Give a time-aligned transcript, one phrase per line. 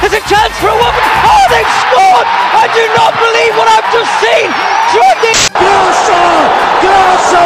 [0.00, 1.02] There's a chance for a woman.
[1.24, 2.28] Oh, they've scored!
[2.56, 4.48] I do not believe what I've just seen.
[4.92, 5.32] Jordi.
[5.56, 6.20] Grosso!
[6.84, 7.44] Grosso!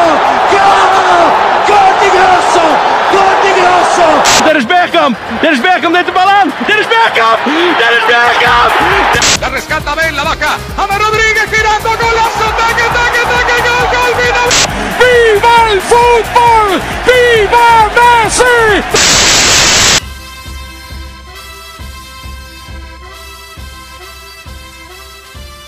[0.50, 0.90] Gol!
[1.70, 2.64] Gol di Grosso!
[3.14, 4.06] Gol di Grosso!
[4.44, 5.16] Dennis Bergkamp!
[5.40, 6.52] Dennis Bergkamp neemt de bal aan!
[6.66, 7.38] Dennis Bergkamp!
[7.80, 8.70] Dennis Bergkamp!
[9.40, 14.48] La rescata Ben, la baja, Ama Rodríguez girando, golazo, taque, taque, taque, gol, gol, final!
[15.00, 16.80] Viva el fútbol!
[17.06, 18.99] Viva Messi!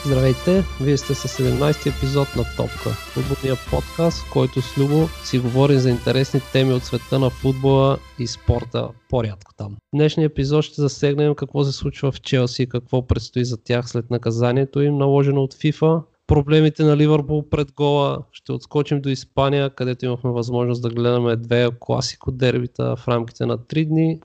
[0.07, 5.39] Здравейте, вие сте с 17-ти епизод на Топка, футболния подкаст, в който с Любо си
[5.39, 9.73] говорим за интересни теми от света на футбола и спорта, по-рядко там.
[9.73, 13.89] В днешния епизод ще засегнем какво се случва в Челси и какво предстои за тях
[13.89, 19.71] след наказанието им, наложено от FIFA, проблемите на Ливърпул пред гола, ще отскочим до Испания,
[19.71, 24.21] където имахме възможност да гледаме две класико дербита в рамките на 3 дни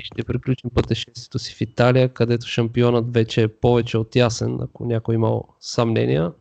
[0.00, 4.84] и ще приключим пътешествието си в Италия, където шампионът вече е повече от ясен, ако
[4.84, 6.32] някой имал съмнения.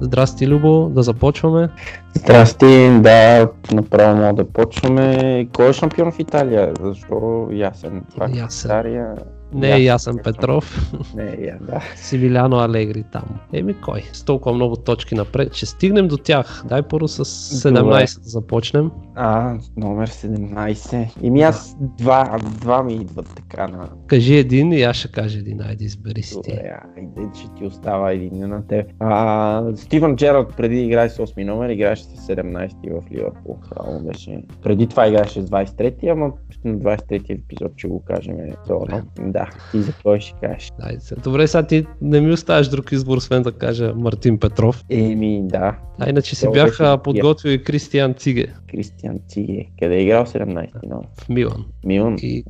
[0.00, 1.68] Здрасти, Любо, да започваме.
[2.14, 5.48] Здрасти, да, направо мога да почваме.
[5.52, 6.74] Кой е шампион в Италия?
[6.80, 8.04] Защо ясен?
[8.10, 8.70] Това е Ясен.
[8.70, 9.14] Италия.
[9.54, 11.80] Не е Ясен Петров, Не е я, да.
[11.96, 13.24] Сивиляно Алегри там.
[13.52, 14.02] Еми кой?
[14.12, 15.54] С толкова много точки напред.
[15.54, 16.62] Ще стигнем до тях.
[16.68, 18.90] Дай първо с 17 да започнем.
[19.14, 21.08] А, номер 17.
[21.22, 23.88] Ими аз два, два ми идват така на...
[24.06, 25.60] Кажи един и аз ще кажа един.
[25.60, 26.50] Айде избери си ти.
[26.50, 28.86] Добре, айде, ще ти остава един на теб.
[29.00, 33.58] А, Стивън Джерард преди играе с 8 номер, играеше с 17 в Ливърпул.
[33.70, 34.42] Право беше.
[34.62, 36.32] Преди това играеше с 23, ама
[36.64, 38.36] на 23 епизод ще го кажем.
[38.66, 39.02] Сигурно.
[39.20, 40.72] Да, ти за кой ще кажеш?
[40.98, 41.14] Се.
[41.14, 44.84] Добре, сега ти не ми оставаш друг избор, освен да кажа Мартин Петров.
[44.90, 45.76] Еми, да.
[45.98, 49.66] А иначе си бях беше подготвил и Кристиан Циге Кристиан Циге.
[49.78, 51.06] Къде е играл 17 номер?
[51.20, 51.64] в Милан.
[51.84, 52.16] Милан?
[52.22, 52.44] И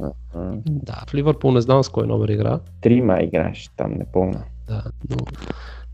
[0.67, 2.61] да, в Ливърпул не знам с кой номер игра.
[2.81, 4.45] Три май играеш там, не помня.
[4.69, 5.17] Да, но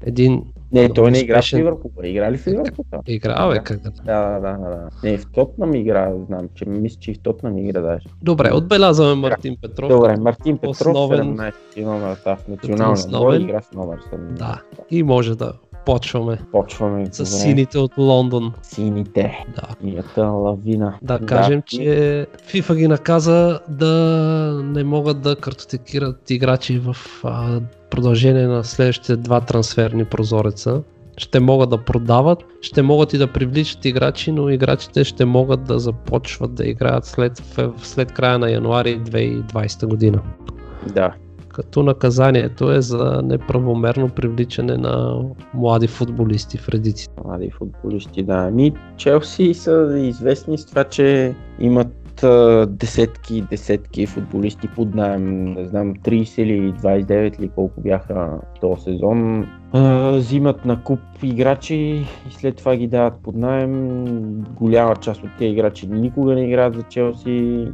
[0.05, 1.91] един Не, той не игра в Ливърпул.
[2.03, 2.85] Игра ли в Ливърпул?
[3.07, 3.63] игра, бе, Да.
[3.63, 3.91] как да.
[3.91, 4.89] Да, да, да, да.
[5.05, 8.07] Не, в Тотнам игра, знам, че мисля, че и в Тотнам игра даже.
[8.23, 9.89] Добре, отбелязваме Мартин Петров.
[9.89, 13.43] Добре, Мартин Петров, Основен- 17 номер та в националния основен.
[13.43, 14.35] игра с номер 7.
[14.35, 14.63] Да.
[14.91, 15.53] И може да
[15.89, 17.27] почваме Почваме с добре.
[17.27, 18.53] сините от Лондон.
[18.63, 19.45] Сините.
[19.57, 19.63] Да.
[19.81, 20.95] Синята лавина.
[21.03, 27.61] Да кажем, че FIFA ги наказа да не могат да картотекират играчи в а,
[27.91, 30.83] продължение на следващите два трансферни прозореца.
[31.17, 35.79] Ще могат да продават, ще могат и да привличат играчи, но играчите ще могат да
[35.79, 37.43] започват да играят след,
[37.83, 40.23] след края на януари 2020 година.
[40.95, 41.15] Да.
[41.59, 45.25] Като наказанието е за неправомерно привличане на
[45.55, 47.15] млади футболисти в редиците.
[47.25, 48.51] Млади футболисти, да.
[48.51, 52.27] Ми, Челси са известни с това, че имат
[52.69, 55.45] десетки и десетки футболисти под найем.
[55.45, 59.47] Не знам, 30 или 29 или колко бяха този сезон.
[59.73, 64.05] А, взимат на куп играчи и след това ги дават под найем.
[64.55, 67.69] Голяма част от тези играчи никога не играят за Челси,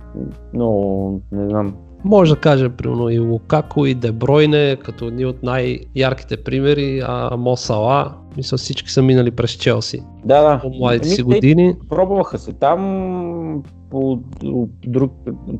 [0.55, 1.75] но не знам.
[2.05, 7.56] Може да кажем, примерно и Лукако и Дебройне, като едни от най-ярките примери, а Мо
[7.56, 10.03] Сала, мисля всички са минали през Челси.
[10.25, 10.61] Да, да.
[10.61, 11.75] По младите си те години.
[11.89, 14.21] Пробваха се там по,
[14.87, 15.13] друг,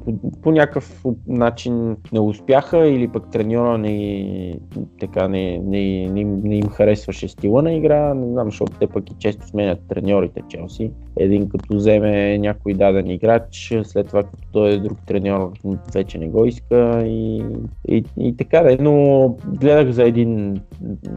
[0.05, 4.59] по, по някакъв начин не успяха или пък треньора не,
[5.01, 9.11] така, не, не, не, не им харесваше стила на игра, не знам, защото те пък
[9.11, 10.91] и често сменят треньорите Челси.
[11.17, 15.53] Един като вземе някой даден играч, след това като той е друг треньор
[15.95, 17.45] вече не го иска и,
[17.89, 18.77] и, и така да е.
[18.81, 20.61] Но гледах за един,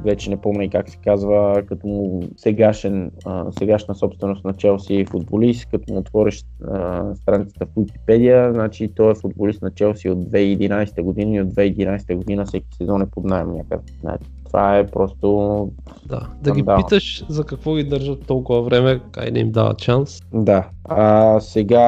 [0.05, 3.11] вече не помня как се казва, като му сегашен,
[3.59, 9.15] сегашна собственост на Челси футболист, като му отвориш а, страницата в Wikipedia, значи той е
[9.15, 13.53] футболист на Челси от 2011 година и от 2011 година всеки сезон е под найем
[13.53, 13.83] някъде.
[14.01, 15.69] Значи, това е просто
[16.05, 16.27] Да.
[16.43, 16.77] Да ги Скандал.
[16.77, 20.19] питаш за какво ги държат толкова време, кай не им дават шанс.
[20.33, 20.69] Да.
[20.83, 21.83] А сега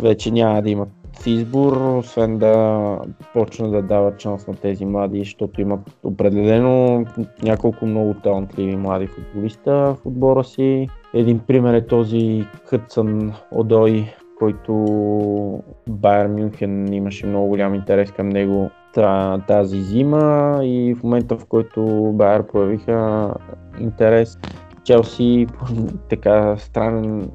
[0.00, 0.88] вече няма да имат
[1.26, 2.98] избор, освен да
[3.32, 7.04] почна да дава шанс на тези млади, защото имат определено
[7.42, 10.88] няколко много талантливи млади футболиста в отбора си.
[11.14, 14.04] Един пример е този Хътсън Одой,
[14.38, 14.74] който
[15.88, 18.70] Байер Мюнхен имаше много голям интерес към него
[19.46, 23.30] тази зима и в момента в който Байер проявиха
[23.80, 24.38] интерес,
[24.84, 25.46] Челси
[26.08, 27.30] така странен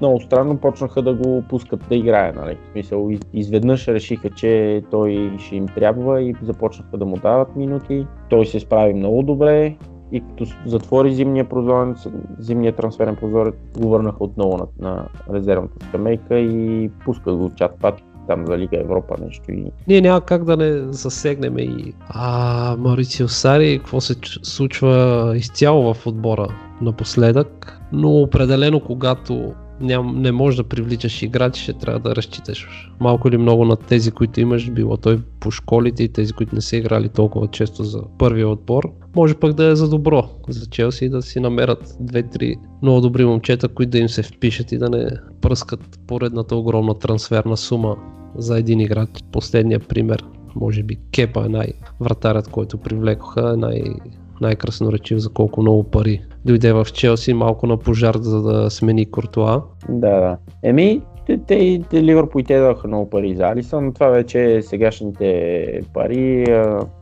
[0.00, 2.32] много странно почнаха да го пускат да играе.
[2.32, 2.54] Нали?
[2.54, 8.06] В смисъл, изведнъж решиха, че той ще им трябва и започнаха да му дават минути.
[8.30, 9.76] Той се справи много добре
[10.12, 12.06] и като затвори зимния прозорец,
[12.38, 17.94] зимния трансферен прозорец, го върнаха отново на, на резервната скамейка и пускат го чат пат
[18.26, 19.52] там за Лига Европа нещо.
[19.52, 19.64] И...
[19.88, 26.06] Ние няма как да не засегнем и а, Марицио Сари, какво се случва изцяло в
[26.06, 26.48] отбора
[26.80, 33.28] напоследък, но определено когато ням, не можеш да привличаш играчи, ще трябва да разчиташ малко
[33.28, 36.76] или много на тези, които имаш, било той по школите и тези, които не са
[36.76, 38.92] играли толкова често за първия отбор.
[39.16, 43.68] Може пък да е за добро за Челси да си намерят две-три много добри момчета,
[43.68, 45.10] които да им се впишат и да не
[45.40, 47.96] пръскат поредната огромна трансферна сума
[48.36, 49.10] за един играч.
[49.32, 50.24] Последния пример,
[50.56, 53.94] може би Кепа е най-вратарят, който привлекоха, е най-
[54.40, 59.62] най-красноречив за колко много пари дойде в Челси малко на пожар, за да смени Куртуа.
[59.88, 60.36] Да, да.
[60.62, 63.92] Еми, те, те, те Ливърпул те даваха много пари за Алисън.
[63.92, 66.46] Това вече е сегашните пари.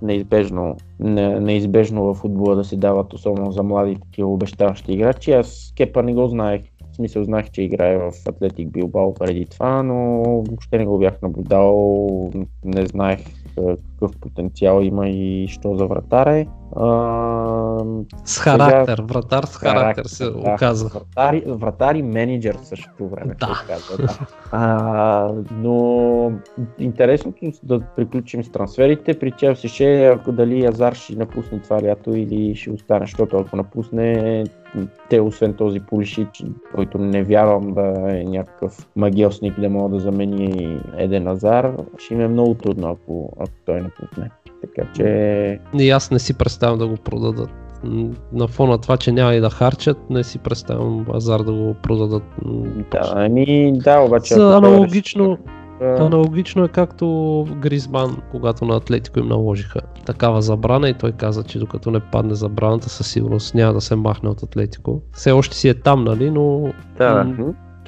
[0.03, 5.33] Неизбежно, не, неизбежно в футбола да се дават, особено за млади такива обещаващи играчи.
[5.33, 6.63] Аз Кепа не го знаех.
[6.93, 11.23] В смисъл знаех, че играе в Атлетик Билбао преди това, но въобще не го бях
[11.23, 12.31] наблюдавал.
[12.65, 13.19] Не знаех
[14.01, 16.47] какъв потенциал има и що за вратар е.
[16.77, 17.85] А,
[18.25, 19.07] с характер, сега...
[19.13, 20.89] вратар с характер, характер се да, оказа.
[20.89, 23.47] Вратар, вратар и менеджер в същото време да.
[23.47, 23.97] се оказа.
[24.03, 24.27] Да.
[24.53, 26.33] А, но
[26.79, 29.19] интересното да приключим с трансферите.
[29.19, 34.45] При Челси ще дали Азар ще напусне това лято или ще остане, защото ако напусне
[35.11, 36.45] те, освен този Пулишич,
[36.75, 42.21] който не вярвам да е някакъв магиосник да мога да замени Еден Азар, ще им
[42.21, 44.31] е много трудно, ако, ако той напусне.
[44.61, 45.61] Така че...
[45.75, 47.51] И аз не си представям да го продадат.
[48.33, 52.23] На фона това, че няма и да харчат, не си представям Азар да го продадат.
[52.91, 54.35] Да, ами да, обаче...
[54.35, 55.39] За аналогично,
[55.81, 61.59] Аналогично е както Гризман, когато на Атлетико им наложиха такава забрана и той каза, че
[61.59, 65.03] докато не падне забраната, със сигурност няма да се махне от Атлетико.
[65.13, 67.27] Все още си е там, нали, но да.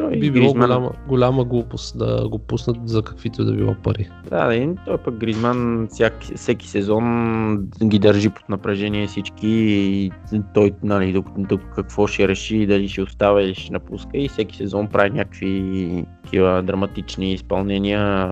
[0.01, 0.69] Той би било Гризман...
[0.69, 4.09] голяма, голяма глупост да го пуснат за каквито да било пари.
[4.31, 10.11] Да, да, и той пък Гризман всяки, всеки сезон ги държи под напрежение всички и
[10.55, 14.57] той, нали, докато, докато какво ще реши, дали ще остава или ще напуска и всеки
[14.57, 18.31] сезон прави някакви такива драматични изпълнения,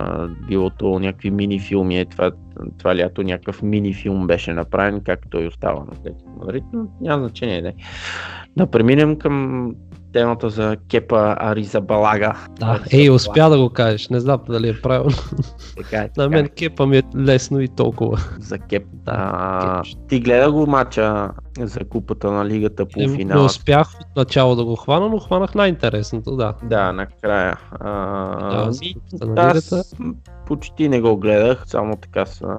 [0.48, 2.30] било то някакви мини филми, е това,
[2.78, 7.22] това лято някакъв мини филм беше направен, как той остава на Атлетико Мадрид, но няма
[7.22, 7.62] значение.
[7.62, 7.74] Не.
[8.56, 9.74] Да преминем към
[10.18, 12.34] темата за Кепа Аризабалага.
[12.60, 15.16] Да, ей, успя да го кажеш, не знам дали е правилно.
[15.76, 16.22] Така е, така.
[16.22, 18.18] На мен Кепа ми е лесно и толкова.
[18.40, 18.84] За Кеп.
[18.92, 19.82] Да.
[20.08, 23.38] Ти гледа го матча за купата на лигата по финал.
[23.38, 26.54] Не успях от начало да го хвана, но хванах най-интересното, да.
[26.62, 27.58] Да, накрая.
[27.70, 28.70] А,
[29.12, 29.94] да, да, аз
[30.46, 32.56] почти не го гледах, само така са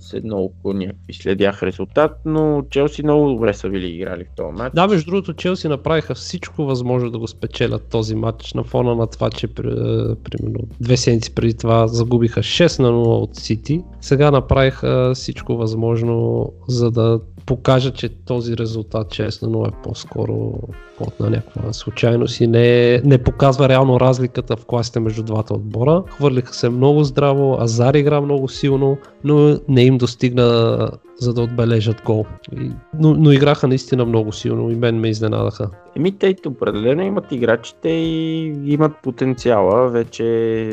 [0.00, 4.52] с едно око някакви следях резултат, но Челси много добре са били играли в този
[4.52, 4.74] матч.
[4.74, 9.06] Да, между другото Челси направиха всичко възможно да го спечелят този матч на фона на
[9.06, 13.82] това, че примерно две седмици преди това загубиха 6 на 0 от Сити.
[14.00, 20.52] Сега направиха всичко възможно за да покажа, че този резултат 6 на 0 е по-скоро
[21.00, 26.02] от на някаква случайност и не, не показва реално разликата в класите между двата отбора.
[26.08, 28.89] Хвърлиха се много здраво, Азар игра много силно,
[29.24, 32.26] но не им достигна за да отбележат гол.
[32.60, 35.70] И, но, но играха наистина много силно и мен ме изненадаха.
[35.96, 39.88] Еми, те определено имат играчите и имат потенциала.
[39.88, 40.24] Вече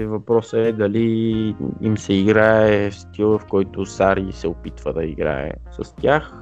[0.08, 5.52] въпросът е дали им се играе в стил, в който Сари се опитва да играе
[5.82, 6.34] с тях.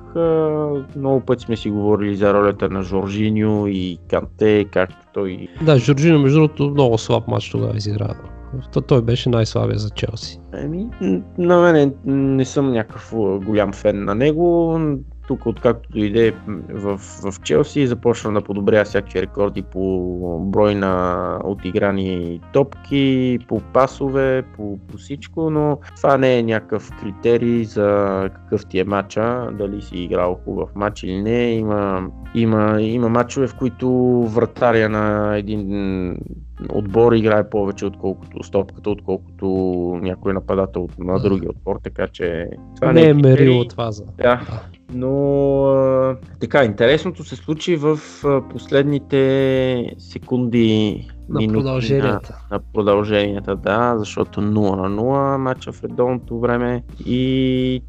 [0.95, 5.47] Много пъти сме си говорили за ролята на Жоржиньо и Канте, както той...
[5.61, 8.15] Да, Жоржиньо между другото много слаб матч тогава изигра.
[8.73, 10.39] То, той беше най-слабия за Челси.
[10.53, 10.87] Еми,
[11.37, 13.13] на мен не съм някакъв
[13.45, 14.79] голям фен на него.
[15.27, 16.33] Тук, откакто дойде
[16.69, 24.43] в, в Челси, започна да подобря всякакви рекорди по брой на отиграни топки, по пасове,
[24.55, 29.81] по, по всичко, но това не е някакъв критерий за какъв ти е матча, дали
[29.81, 31.51] си играл хубав матч или не.
[31.51, 33.89] Има, има, има матчове, в които
[34.33, 36.17] вратаря на един
[36.69, 39.45] отбор играе повече отколкото стопката, отколкото
[40.01, 44.03] някой нападател на другия отбор, така че това не е мерило това за.
[44.17, 44.41] Да,
[44.93, 47.99] но а, така, интересното се случи в
[48.51, 52.39] последните секунди На минути продълженията.
[52.51, 54.43] На, на продълженията, да, защото 0
[54.87, 57.83] на 0 матча в редовното време и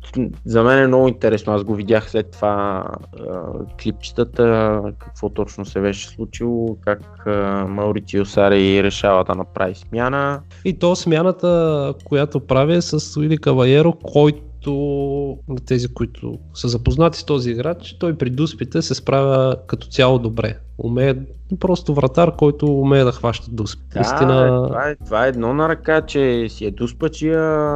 [0.45, 1.53] за мен е много интересно.
[1.53, 2.85] Аз го видях след това
[3.31, 3.43] а,
[3.83, 10.41] клипчетата, какво точно се беше случило, как а, Мауритио Сари решава да направи смяна.
[10.65, 14.41] И то смяната, която прави е с Уили Кавайеро, който
[15.49, 20.19] на тези, които са запознати с този играч, той при дуспите се справя като цяло
[20.19, 20.59] добре.
[20.79, 21.15] Умее
[21.61, 23.83] просто вратар, който умее да хваща дуспи.
[23.93, 27.69] Да, Наистина, това, е, това е едно на ръка, че си е дуспачия,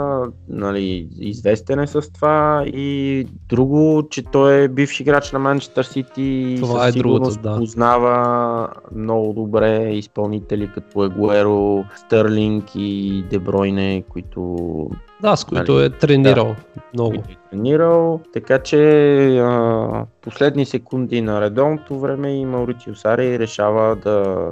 [0.48, 6.22] нали, известен е с това и друго, че той е бивш играч на Манчестър Сити
[6.22, 7.56] и Това със е другото, сигурност да.
[7.56, 14.56] познава много добре изпълнители като Егуеро, Стърлинг и Дебройне, които
[15.22, 16.56] да, с които Нали, е тренирал
[16.94, 17.10] много.
[17.10, 18.78] които е тренирал, така че
[19.38, 24.46] а, последни секунди на редовното време и Мауритио Сари решава да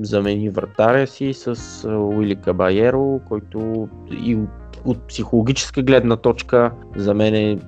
[0.00, 1.56] замени вратаря си с
[1.88, 4.38] Уили Кабаеро, който и
[4.84, 7.58] от, психологическа гледна точка за мен е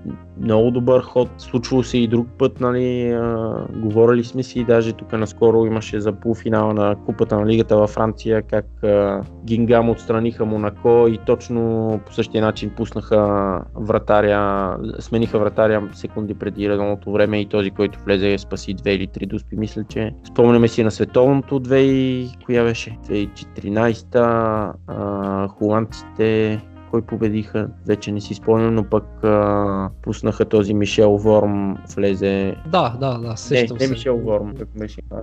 [0.41, 1.29] много добър ход.
[1.39, 6.13] Случвало се и друг път, нали, а, говорили сме си, даже тук наскоро имаше за
[6.13, 12.13] полуфинала на Купата на Лигата във Франция, как а, Гингам отстраниха Монако и точно по
[12.13, 18.75] същия начин пуснаха вратаря, смениха вратаря секунди преди редовното време и този, който влезе спаси
[18.75, 19.57] две или три дуспи.
[19.57, 22.99] Мисля, че спомняме си на световното 2 и коя беше?
[23.09, 26.61] 2014 а, холандците
[26.93, 32.55] кой победиха, вече не си спомням, но пък а, пуснаха този Мишел Ворм, влезе...
[32.73, 33.93] Да, да, да, Не, сещам не се.
[33.93, 35.01] Мишел Ворм, как беше?
[35.11, 35.19] А,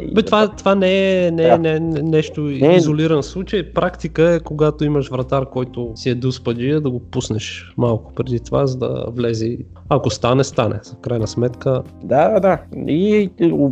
[0.00, 1.58] и Бе, това, това не е, не, е, Да.
[1.58, 3.72] не, е нещо Не е- изолиран случай.
[3.72, 8.66] Практика е, когато имаш вратар, който си е дуспаджия, да го пуснеш малко преди това,
[8.66, 9.58] за да влезе.
[9.88, 10.80] Ако стане, стане.
[10.98, 12.58] В крайна сметка, Да, да, да.
[12.92, 13.30] И,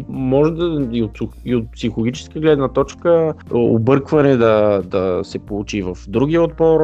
[0.08, 5.96] може да и от, и от психологическа гледна точка объркване да, да се получи в
[6.08, 6.80] другия отбор.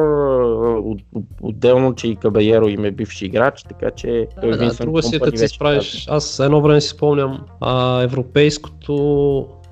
[1.41, 5.19] Отделно, че и Кабаеро им е бивш играч, така че той да, да, друго си
[5.19, 6.05] като се справиш.
[6.09, 8.93] Аз едно време си спомням а, европейското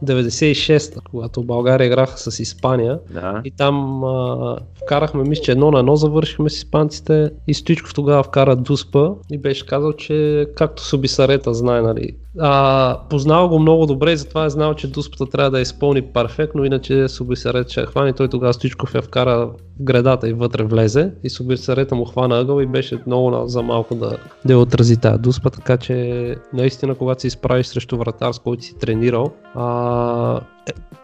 [0.05, 2.99] 96-та, когато България играха с Испания.
[3.09, 3.41] Да.
[3.45, 8.23] И там а, вкарахме, мисля, че едно на едно завършихме с испанците и Стоичков тогава
[8.23, 12.15] вкара Дуспа и беше казал, че както Субисарета знае, нали.
[12.39, 16.65] А, познава го много добре и затова е знал, че Дуспата трябва да изпълни перфектно,
[16.65, 18.13] иначе Субисарет ще я хване.
[18.13, 22.61] Той тогава Стоичков я вкара в гредата и вътре влезе и Субисарета му хвана ъгъл
[22.61, 27.27] и беше много за малко да, да отрази тази Дуспа, така че наистина когато се
[27.27, 30.39] изправиш срещу вратар, с който си тренирал, а,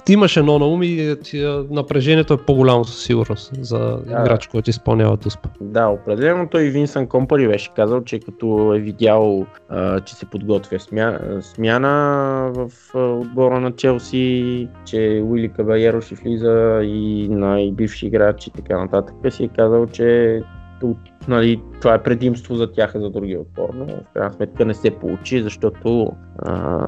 [0.08, 4.70] ти имаш едно на ум и а, напрежението е по-голямо със сигурност за играч, който
[4.70, 5.50] изпълнява Дуспа.
[5.62, 10.80] Да, определено той Винсън Компари беше казал, че като е видял, а, че се подготвя
[10.80, 11.20] смя...
[11.42, 11.90] смяна
[12.54, 18.78] в а, отбора на Челси, че Уили Кабаеро ще влиза и най-бивши играч и така
[18.80, 20.42] нататък, си е казал, че
[21.28, 24.74] нали, това е предимство за тях и за другия отбор, но в крайна сметка не
[24.74, 26.88] се получи, защото а,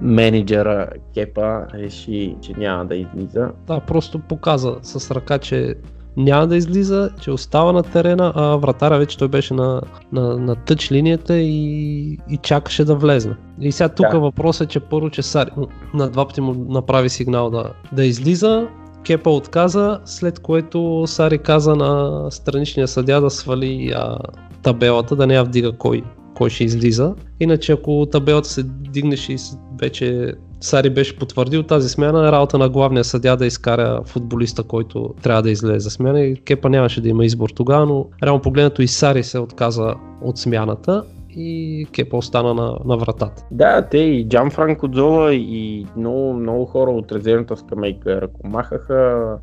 [0.00, 3.50] менеджера Кепа реши, че няма да излиза.
[3.66, 5.74] Да, просто показа с ръка, че
[6.16, 9.82] няма да излиза, че остава на терена, а вратаря вече той беше на,
[10.12, 13.34] на, на тъч линията и, и чакаше да влезне.
[13.60, 14.20] И сега тук Да.
[14.20, 15.50] въпросът е, че първо, че Сари
[15.94, 18.68] на два пъти му направи сигнал да, да излиза,
[19.06, 24.18] Кепа отказа, след което Сари каза на страничния съдя да свали а,
[24.62, 26.02] табелата, да не я вдига кой,
[26.34, 27.14] кой ще излиза.
[27.40, 29.38] Иначе ако табелата се дигнеше и
[29.80, 35.14] вече Сари беше потвърдил тази смяна, е работа на главния съдя да изкаря футболиста, който
[35.22, 38.82] трябва да излезе за смяна и Кепа нямаше да има избор тогава, но реално погледнато
[38.82, 41.04] и Сари се отказа от смяната
[41.36, 43.46] и Кепа остана на, на вратата.
[43.50, 49.38] Да, те и Джан Франко Зола и много, много хора от резервната скамейка ръкомахаха.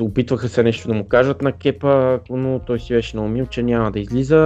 [0.00, 3.90] Опитваха се нещо да му кажат на Кепа, но той си беше наумил, че няма
[3.90, 4.38] да излиза.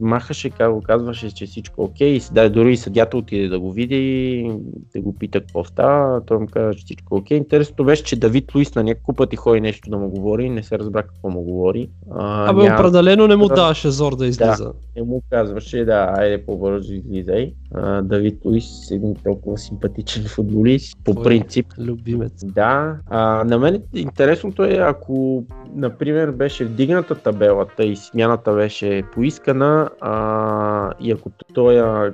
[0.00, 2.20] Махаше, го казваше, че всичко окей.
[2.32, 4.50] Да, дори и съдята отиде да го види,
[4.94, 6.20] да го пита какво става.
[6.26, 7.36] Той му каза, че всичко окей.
[7.36, 10.78] Интересното беше, че Давид Луис на няколко пъти ходи нещо да му говори, не се
[10.78, 11.88] разбра какво му говори.
[12.10, 13.54] А, Абе, няма- определено не му Да.
[13.54, 14.72] даваше зор да излиза.
[14.96, 17.54] не му казваше, да, айде по-бързо излизай.
[17.74, 21.66] А, Давид Луис един толкова симпатичен футболист, по Твой принцип.
[21.78, 22.44] Любимец.
[22.44, 25.44] Да, а, на мен интересното е, ако,
[25.74, 32.12] например, беше вдигната табелата и смяната беше поискана а, и ако той а,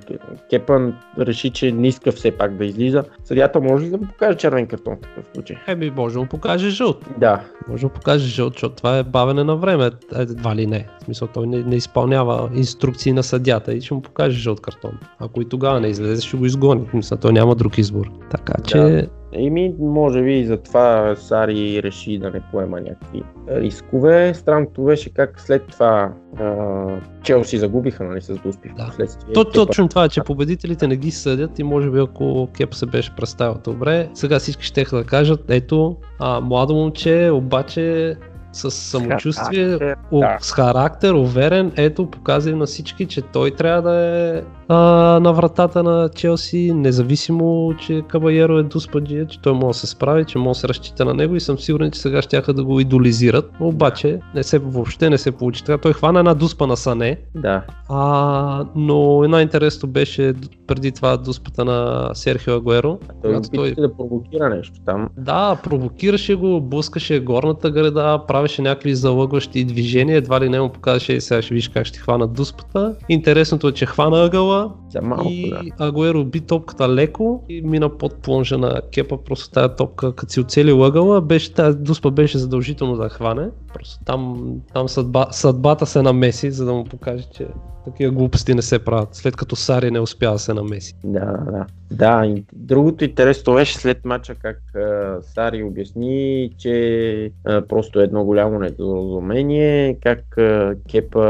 [0.50, 4.38] Кепан реши, че не иска все пак да излиза, съдята може ли да му покаже
[4.38, 5.56] червен картон в такъв случай?
[5.66, 7.06] Еми, може да му покаже жълт.
[7.18, 9.86] Да, Може да му покаже жълт, защото това е бавене на време.
[9.86, 10.88] Е, Едва ли не.
[11.00, 14.98] В смисъл, той не, не изпълнява инструкции на съдята и ще му покаже жълт картон.
[15.18, 16.88] Ако и тогава не излезе, ще го изгони.
[16.94, 18.10] Мисля, той няма друг избор.
[18.30, 19.06] Така че, Да.
[19.36, 24.34] Еми, може би и затова Сари реши да не поема някакви рискове.
[24.34, 26.84] Странното беше как след това а,
[27.22, 28.86] Челси загубиха нали, с Дуспи в Да.
[28.86, 29.32] последствие.
[29.32, 32.86] То, точно това е, че победителите не ги съдят и може би ако Кеп се
[32.86, 38.16] беше представил добре, сега всички ще да кажат, ето, а, младо момче, обаче
[38.54, 40.38] с самочувствие, характер, о, да.
[40.40, 44.76] с характер, уверен, ето, показа им на всички, че той трябва да е а,
[45.20, 50.24] на вратата на Челси, независимо, че Кабаеро е дуспаджия, че той може да се справи,
[50.24, 52.80] че може да се разчита на него и съм сигурен, че сега ще да го
[52.80, 55.78] идолизират, обаче не се, въобще не се получи така.
[55.78, 60.34] Той хвана една дуспа на Сане, Да, а, но една интересно беше
[60.66, 62.98] преди това дуспата на Серхио Агуеро.
[63.22, 65.08] той опитваше да провокира нещо там.
[65.18, 71.12] Да, провокираше го, блъскаше горната града, правеше някакви залъгващи движения, едва ли не му показваше
[71.12, 72.94] и сега ще видиш как ще хвана дуспата.
[73.08, 74.53] Интересното е, че хвана ъгъла
[74.88, 75.86] За малко, и да.
[75.86, 80.40] Агуеро би топката леко и мина под плонжа на кепа, просто тази топка, като си
[80.40, 83.48] оцелил ъгъла, беше, тази дуспа беше задължително да хване.
[83.74, 87.46] Просто там, там съдба, съдбата се намеси, за да му покаже, че
[87.84, 90.94] такива глупости не се правят, след като Сари не успя да се намеси.
[91.04, 91.66] Да, да.
[91.90, 96.74] Да, и другото интересно беше след мача как а, Сари обясни, че
[97.44, 101.26] а, просто едно голямо недоразумение, как а, Кепа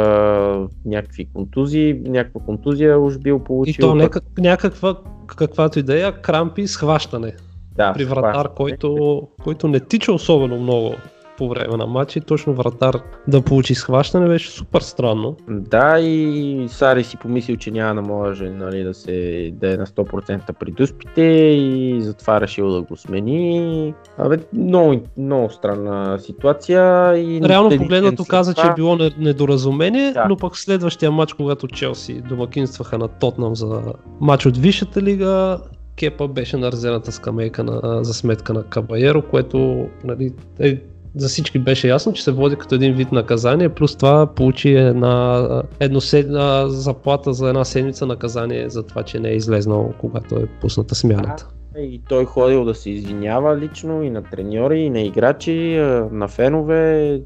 [0.85, 3.81] някакви контузии, някаква контузия уж бил И получил.
[3.81, 4.97] то пък- не как, някаква,
[5.27, 7.33] каквато идея, крампи, схващане
[7.73, 8.55] да, при вратар, схващане.
[8.57, 10.95] който, който не тича особено много
[11.39, 15.37] по време на матча и точно вратар да получи схващане беше супер странно.
[15.49, 19.87] Да, и Сари си помислил, че няма да може нали, да, се, да е на
[19.87, 23.95] 100% при дуспите и затова решил да го смени.
[24.19, 27.13] Абе, много, много странна ситуация.
[27.19, 30.27] И Реално погледнато каза, че е било не- недоразумение, Да.
[30.29, 33.83] но пък следващия матч, когато Челси домакинстваха на Тотнам за
[34.21, 35.59] матч от Висшата лига,
[35.97, 40.81] Кепа беше на резервната скамейка на, за сметка на Кабаеро, което нали, е,
[41.17, 45.49] за всички беше ясно, че се води като един вид наказание, плюс това получи една
[45.81, 50.95] едноседна заплата за една седмица наказание за това, че не е излезнал, когато е пусната
[50.95, 51.49] смяната.
[51.79, 55.77] И той ходил да се извинява лично и на треньори, и на играчи,
[56.11, 57.21] на фенове,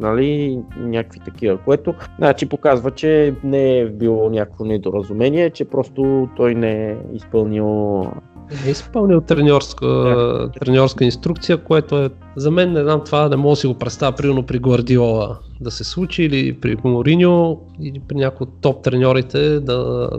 [0.00, 6.54] нали, някакви такива, което значи, показва, че не е било някакво недоразумение, че просто той
[6.54, 8.04] не е изпълнил
[8.66, 13.56] е изпълнил треньорска, треньорска инструкция, което е за мен не знам това не мога да
[13.56, 18.44] си го представя примерно при Гвардиола да се случи или при Мориньо или при някой
[18.44, 20.10] от топ треньорите да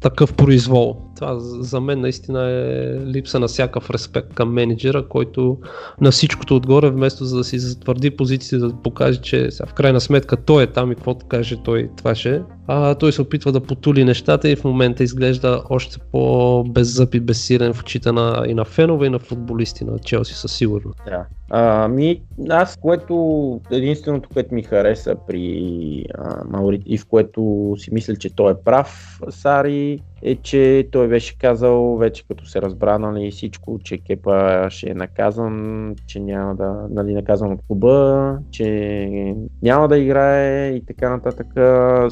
[0.00, 0.96] такъв произвол.
[1.16, 5.58] Това за мен наистина е липса на всякакъв респект към менеджера, който
[6.00, 10.36] на всичкото отгоре, вместо за да си затвърди позиция, да покаже, че в крайна сметка
[10.36, 12.40] той е там и каквото каже той, това ще е.
[12.66, 17.74] А той се опитва да потули нещата и в момента изглежда още по-беззъб и безсилен
[17.74, 21.00] в очите на, и на фенове, и на футболисти на Челси със сигурност.
[21.06, 21.26] Да.
[21.50, 27.94] А, ми, аз, което единственото, което ми хареса при а, Маурит и в което си
[27.94, 29.89] мисля, че той е прав, Сари,
[30.22, 34.94] е, че той беше казал, вече като се разбра нали, всичко, че Кепа ще е
[34.94, 41.46] наказан, че няма да, нали, наказан от клуба, че няма да играе и така нататък.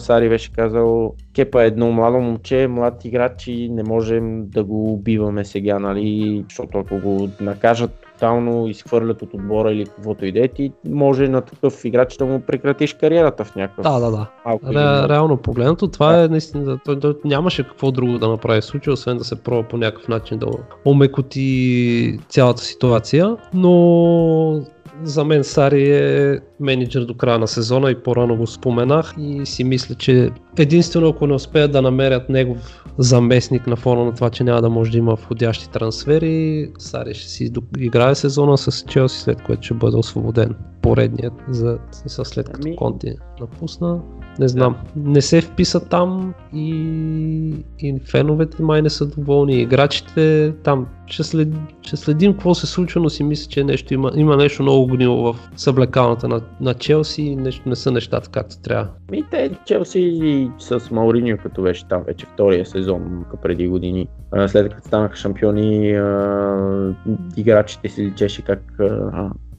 [0.00, 4.92] Сари беше казал, Кепа е едно младо момче, млад играч и не можем да го
[4.92, 10.44] убиваме сега, нали, защото ако го накажат тотално изхвърлят от отбора или каквото и да
[10.44, 14.26] е, ти може на такъв играч да му прекратиш кариерата в някакъв Да, да, да.
[14.46, 18.64] малко Ре, реално погледнато, това е наистина, той, той нямаше какво друго да направи в
[18.64, 20.46] случая, освен да се пробва по някакъв начин да
[20.84, 24.62] омекоти цялата ситуация, но
[25.04, 29.64] за мен Сари е менеджер до края на сезона и по-рано го споменах и си
[29.64, 34.44] мисля, че единствено ако не успеят да намерят негов заместник на фона на това, че
[34.44, 39.42] няма да може да има входящи трансфери, Сари ще си играе сезона с Челси, след
[39.42, 40.54] което ще бъде освободен.
[40.82, 44.00] Поредният за смисъл, след като Ами- Конти напусна.
[44.38, 44.76] Не знам.
[44.96, 49.60] Не се вписа там и, и феновете май не са доволни.
[49.60, 51.48] Играчите там ще, след,
[51.82, 55.32] ще следим какво се случва, но си мисля, че нещо има, има нещо много гнило
[55.32, 58.90] в съблекалната на, на Челси и нещо не са нещата както трябва.
[59.10, 64.08] Ми те Челси с Мауриньо, като беше там вече втория сезон преди години.
[64.46, 66.00] След като станаха шампиони,
[67.36, 68.60] играчите си личеше как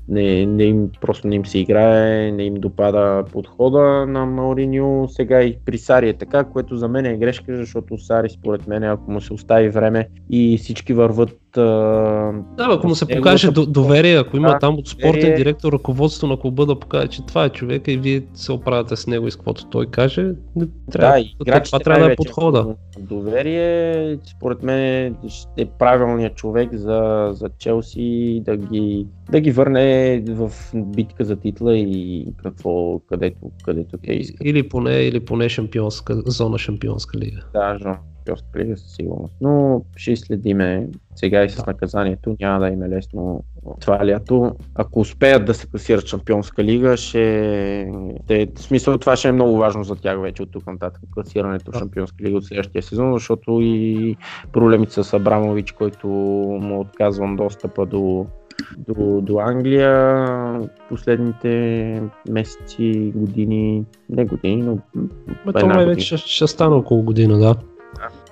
[0.10, 5.08] не, не им, просто не им се играе, не им допада подхода на Мауриньо.
[5.10, 8.84] Сега и при Сари е така, което за мен е грешка, защото Сари според мен,
[8.84, 14.18] ако му се остави време и всички върват Да, ако му се покаже до- доверие,
[14.18, 15.36] ако има Да, там от спортен доверие.
[15.36, 19.08] директор, ръководство на клуба да покаже, че това е човека и вие се оправяте с
[19.08, 22.76] него и с каквото той каже, не трябва, да, играчите това трябва да е подхода.
[23.00, 25.16] Доверие, според мен
[25.58, 31.78] е правилният човек за, за Челси да ги, да ги върне в битка за титла
[31.78, 34.48] и какво, където, където те искат.
[34.48, 37.42] Или поне, или поне шампионска, зона шампионска лига.
[37.54, 37.96] Да, Жон,
[38.38, 39.34] шампионска лига със сигурност.
[39.42, 42.36] Но ще следиме сега и с наказанието.
[42.40, 43.44] Няма да им е лесно
[43.82, 44.56] това лято.
[44.76, 47.92] Ако успеят да се класират шампионска лига, ще...
[48.26, 48.48] ще...
[48.56, 51.02] В смисъл това ще е много важно за тях вече от тук нататък.
[51.14, 54.16] Класирането в шампионска лига от следващия сезон, защото и
[54.52, 56.08] проблемите с Абрамович, който
[56.62, 58.26] му отказвам достъпа до
[58.78, 65.08] до, до Англия последните месеци, години, не години, но Ме,
[65.48, 65.86] една то май година.
[65.86, 67.56] вече ще, ще стане около година, да.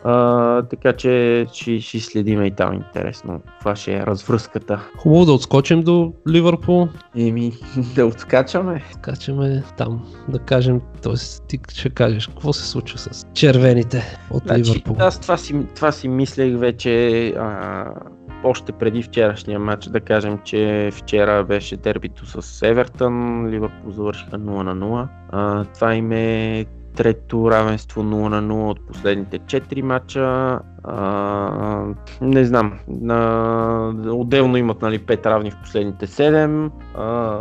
[0.10, 3.41] А, така че ще, ще следиме и там интересно.
[3.60, 4.80] Това ще е развръзката.
[4.98, 7.52] Хубаво да отскочим до Ливърпул, Еми,
[7.96, 8.84] да отскачаме.
[8.91, 11.13] скачаме там, да кажем, т.е.
[11.48, 14.96] ти ще кажеш какво се случва с червените от Значи, Ливърпул.
[15.00, 17.86] аз това си, това си мислех вече а,
[18.43, 24.39] още преди вчерашния матч, да кажем, че вчера беше дербито с Евертън, Ливърпул завършиха 0
[24.63, 25.08] на 0.
[25.30, 26.65] А, това им е
[26.97, 30.60] трето равенство 0 на 0 от последните 4 мача.
[30.83, 31.86] А,
[32.21, 36.71] не знам, на, отделно имат нали, 5 равни в последните 7.
[36.95, 37.39] А,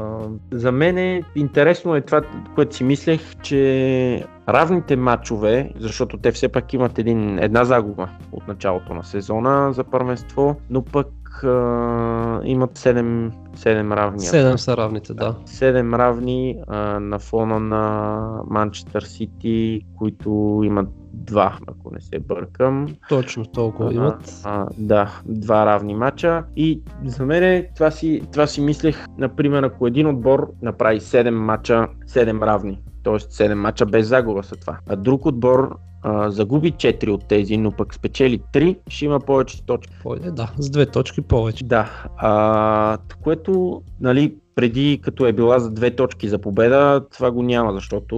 [0.53, 2.23] за мен интересно е това,
[2.55, 8.49] което си мислех, че равните матчове, защото те все пак имат един, една загуба от
[8.49, 11.09] началото на сезона за първенство, но пък
[11.45, 14.21] а, имат 7, 7 равни.
[14.21, 15.37] Седем са равните, да.
[15.47, 22.97] 7 равни а, на фона на Манчестър Сити, които имат два, ако не се бъркам.
[23.09, 24.41] Точно толкова имат.
[24.45, 26.45] А, да, два равни мача.
[26.57, 31.89] И за мен това си, това си мислех, например, ако един отбор направи 7 мача,
[32.07, 33.13] 7 равни, т.е.
[33.13, 34.79] 7 мача без загуба са това.
[34.89, 39.67] А друг отбор а, загуби 4 от тези, но пък спечели 3, ще има повече
[39.67, 39.95] точки.
[40.03, 41.65] Пойде, да, с две точки повече.
[41.65, 47.43] Да, а, което, нали, преди като е била за две точки за победа, това го
[47.43, 48.17] няма, защото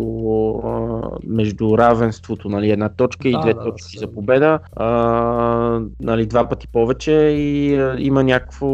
[0.65, 5.81] а, между равенството, нали, една точка и Да, две да, точки да, за победа, а,
[6.01, 8.69] нали, два пъти повече и а, има някакво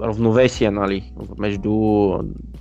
[0.00, 1.72] равновесие, нали, между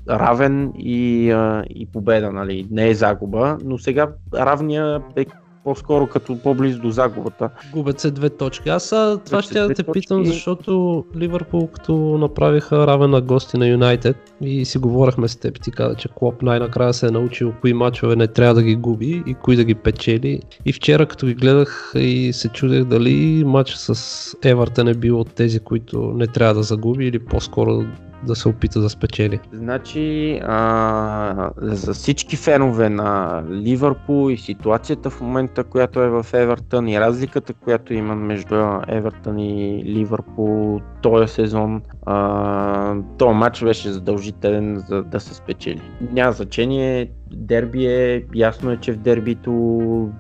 [0.09, 5.25] равен и, а, и победа, нали, не е загуба, но сега равния е
[5.69, 7.49] по-скоро като по-близо до загубата.
[7.73, 8.69] Губят се две точки.
[8.69, 9.91] Аз а, това ще да те точки.
[9.91, 15.62] питам, защото Ливърпул като направиха равен на гости на Юнайтед и си говорихме с теб,
[15.62, 19.23] ти каза, че Клоп най-накрая се е научил кои мачове не трябва да ги губи
[19.27, 20.41] и кои да ги печели.
[20.65, 25.34] И вчера като ги гледах и се чудех дали матч с Евертън е бил от
[25.34, 27.86] тези, които не трябва да загуби или по-скоро
[28.23, 29.39] да се опита да спечели.
[29.51, 36.88] Значи, а, за всички фенове на Ливърпул и ситуацията в момента, която е в Евертън
[36.88, 38.55] и разликата, която има между
[38.88, 45.82] Евертън и Ливърпул този сезон, а, този матч беше задължителен за да се спечели.
[46.12, 49.51] Няма значение, дерби е, ясно е, че в дербито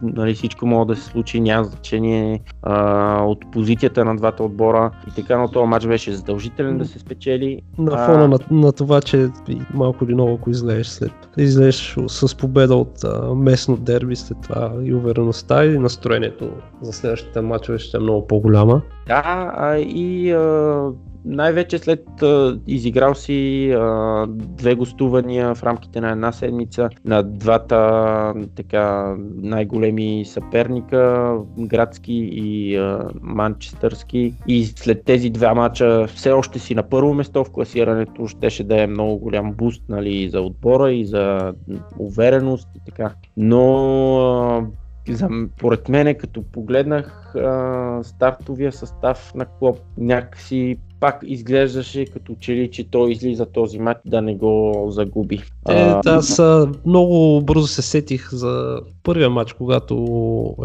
[0.01, 5.15] нали, всичко може да се случи, няма значение а, от позицията на двата отбора и
[5.15, 7.61] така, но този матч беше задължителен да се спечели.
[7.77, 9.29] На А, фона на, на това, че
[9.73, 14.73] малко или много, ако излезеш след излезеш с победа от а, местно дерби, след това
[14.83, 16.49] и увереността и настроението
[16.81, 18.81] за следващите матчове ще е много по-голяма.
[19.07, 20.91] Да, а и а,
[21.29, 28.33] най-вече след а, изиграл си а, две гостувания в рамките на една седмица на двата
[28.55, 34.33] така най-големи съперника, градски и а, манчестърски.
[34.47, 38.81] И след тези два мача все още си на първо место в класирането, щеше да
[38.81, 41.53] е много голям буст нали, за отбора и за
[41.99, 43.13] увереност и така.
[43.37, 44.67] Но
[45.09, 52.53] за, поред мене, като погледнах а, стартовия състав на Клоп, някакси пак изглеждаше като че
[52.53, 55.41] ли, че той излиза този матч да не го загуби.
[55.69, 56.41] Е, аз
[56.85, 59.95] много бързо се сетих за първия матч, когато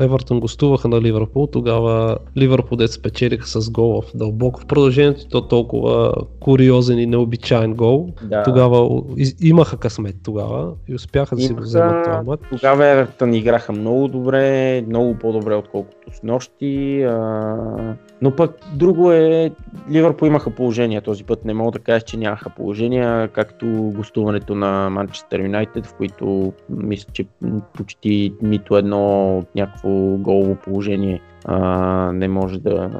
[0.01, 1.47] Евертън гостуваха на Ливърпул.
[1.47, 5.29] Тогава Ливърпул дет спечелиха с гол в дълбоко в продължението.
[5.29, 8.09] То толкова куриозен и необичайен гол.
[8.23, 8.42] Да.
[8.42, 12.42] Тогава из, имаха късмет тогава и успяха да си го вземат това матч.
[12.51, 17.03] Тогава Евертън играха много добре, много по-добре отколкото с нощи.
[17.03, 17.97] А...
[18.24, 19.50] Но пък друго е,
[19.90, 21.44] Ливърпул имаха положение този път.
[21.44, 27.12] Не мога да кажа, че нямаха положения, както гостуването на Манчестър Юнайтед, в които мисля,
[27.12, 27.24] че
[27.72, 32.90] почти нито едно някакво голово положение а, не може да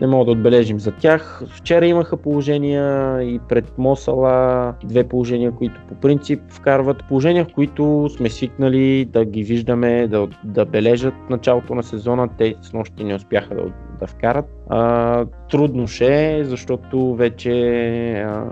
[0.00, 1.42] не мога да отбележим за тях.
[1.48, 8.08] Вчера имаха положения и пред Мосала, две положения, които по принцип вкарват положения, в които
[8.16, 12.28] сме свикнали да ги виждаме, да, да бележат началото на сезона.
[12.38, 13.62] Те с нощи не успяха да,
[14.00, 14.46] да вкарат.
[14.68, 17.52] А, трудно ще е, защото вече
[18.28, 18.44] а,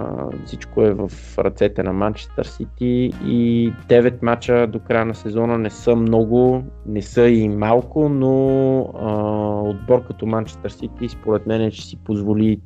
[0.45, 5.71] всичко е в ръцете на Манчестър Сити и 9 мача до края на сезона не
[5.71, 11.87] са много, не са и малко, но а, отбор като Манчестър Сити според мен ще
[11.87, 12.61] си позволи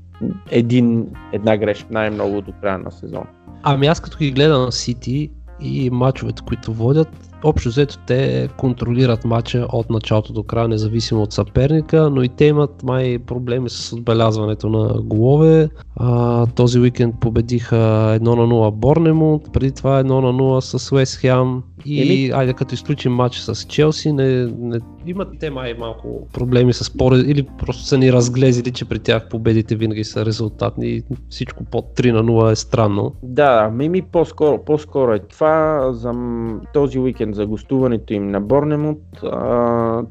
[0.51, 3.27] един, една грешка най-много до края на сезона.
[3.63, 5.31] Ами аз като ги гледам на Сити
[5.61, 11.33] и мачовете, които водят, общо взето те контролират матча от началото до края, независимо от
[11.33, 15.69] съперника, но и те имат май проблеми с отбелязването на голове.
[15.97, 21.17] А, този уикенд победиха 1 на 0 Борнемут, преди това 1 на 0 с Уест
[21.17, 22.31] Хем и Еми...
[22.35, 27.15] айде като изключим матч с Челси, не, не, имат те май малко проблеми с по
[27.15, 31.85] или просто са ни разглезили, че при тях победите винаги са резултатни и всичко под
[31.97, 33.13] 3 на 0 е странно.
[33.23, 36.13] Да, ми по-скоро, по-скоро е това за
[36.75, 39.01] този уикенд за гостуването им на Борнемут.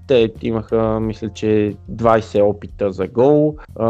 [0.07, 3.85] Те имаха, мисля, че 20 опита за гол, а,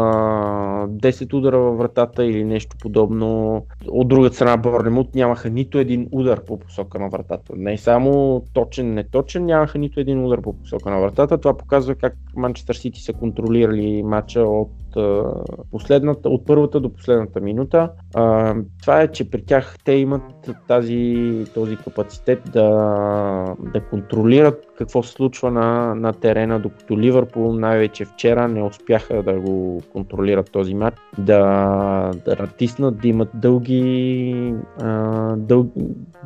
[0.86, 3.62] 10 удара във вратата или нещо подобно.
[3.88, 7.52] От друга страна Борнемут нямаха нито един удар по посока на вратата.
[7.56, 11.38] Не само точен, неточен, нямаха нито един удар по посока на вратата.
[11.38, 14.70] Това показва как Манчестър Сити са контролирали матча от
[15.70, 17.90] последната, от първата до последната минута.
[18.14, 22.68] А, това е, че при тях те имат тази, този капацитет да,
[23.72, 29.32] да контролират какво се случва на, на терена, докато Ливърпул най-вече вчера не успяха да
[29.32, 35.66] го контролират този матч, да, да натиснат, да имат дълги, а, дъл,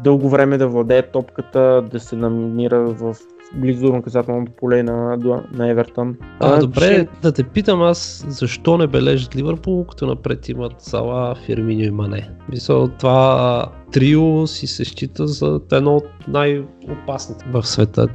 [0.05, 3.17] дълго време да владеят топката, да се намира в
[3.55, 5.19] близо до наказателното поле на,
[5.53, 6.17] на Евертън.
[6.41, 7.09] А, а добре, ще...
[7.23, 12.31] да те питам аз, защо не бележат Ливърпул, като напред имат Сала, Фирминьо и Мане?
[12.49, 18.09] Мисля, това трио си се счита за едно от най-опасните в света.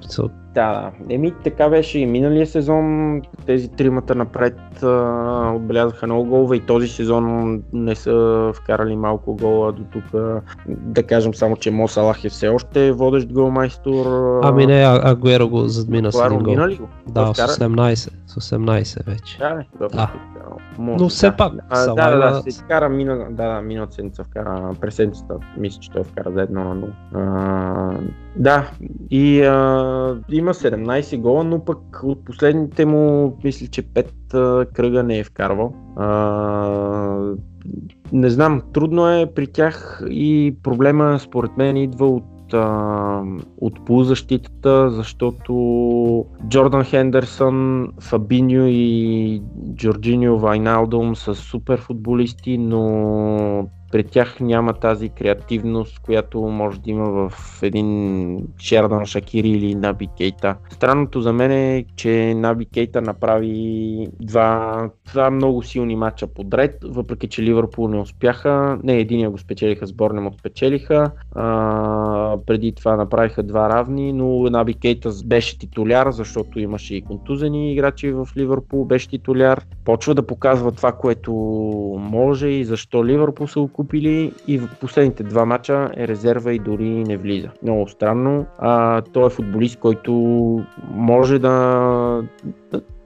[0.55, 3.21] Да, еми така беше и миналия сезон.
[3.45, 9.71] Тези тримата напред а, отбелязаха много голове и този сезон не са вкарали малко гола
[9.71, 10.21] до тук.
[10.67, 14.05] Да кажем само, че Мо Салах е все още водещ голмайстор.
[14.43, 16.51] Ами не, Агуеро го задмина с един гол.
[16.53, 16.87] Мина ли го?
[17.07, 19.37] Да, с 18, с 18 вече.
[19.37, 20.11] Да, не, да.
[20.77, 21.35] Може, Но все да.
[21.35, 21.53] пак.
[21.69, 25.79] А, да, да, да, се вкара мина, да, да, миналата седмица вкара, през седмицата, мисля,
[25.79, 27.97] че той вкара за едно на 0.
[28.35, 28.71] Да,
[29.09, 35.19] и а, има 17 гола, но пък от последните му, мисля, че 5 кръга не
[35.19, 35.73] е вкарвал.
[35.95, 37.35] А,
[38.11, 42.23] не знам, трудно е при тях и проблема според мен идва от
[43.61, 45.53] от полузащитата, защото
[46.49, 49.41] Джордан Хендерсън, Фабиньо и
[49.75, 57.29] Джорджиньо Вайналдум са супер футболисти, но при тях няма тази креативност, която може да има
[57.29, 60.55] в един Шердан Шакири или Наби Кейта.
[60.69, 67.27] Странното за мен е, че Наби Кейта направи два, два много силни матча подред, въпреки
[67.27, 68.79] че Ливърпул не успяха.
[68.83, 71.11] Не, единия го спечелиха, сборнем от спечелиха.
[71.35, 77.71] А, преди това направиха два равни, но Наби Кейта беше титуляр, защото имаше и контузени
[77.73, 79.65] играчи в Ливърпул, беше титуляр.
[79.85, 81.31] Почва да показва това, което
[81.99, 87.03] може и защо Ливърпул са купили и в последните два мача е резерва и дори
[87.03, 87.49] не влиза.
[87.63, 88.45] Много странно.
[88.57, 90.13] А, той е футболист, който
[90.93, 92.23] може да,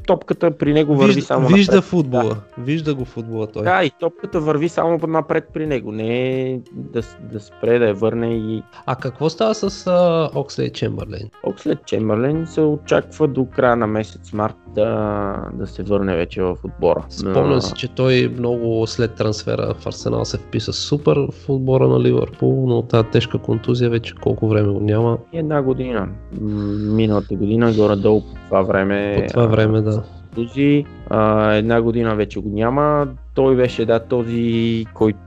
[0.07, 1.89] топката при него върви вижда, само Вижда напред.
[1.89, 2.23] футбола.
[2.23, 2.63] Да.
[2.63, 3.63] Вижда го футбола той.
[3.63, 5.91] Да, и топката върви само напред при него.
[5.91, 8.63] Не е да, да спре, да я върне и...
[8.85, 9.91] А какво става с
[10.35, 11.29] Окслей Чемберлен?
[11.43, 16.57] Окслей Чемберлен се очаква до края на месец март да, да се върне вече в
[16.63, 17.05] отбора.
[17.09, 21.99] Спомням си, че той много след трансфера в Арсенал се вписа супер в отбора на
[21.99, 25.17] Ливърпул, но тази тежка контузия вече колко време го няма.
[25.33, 26.07] Една година.
[26.41, 29.23] Миналата година, горе-долу по това време.
[29.27, 29.94] По това време, да.
[30.35, 30.85] Контузии.
[31.09, 33.07] А, една година вече го няма.
[33.33, 35.19] Той беше да този, който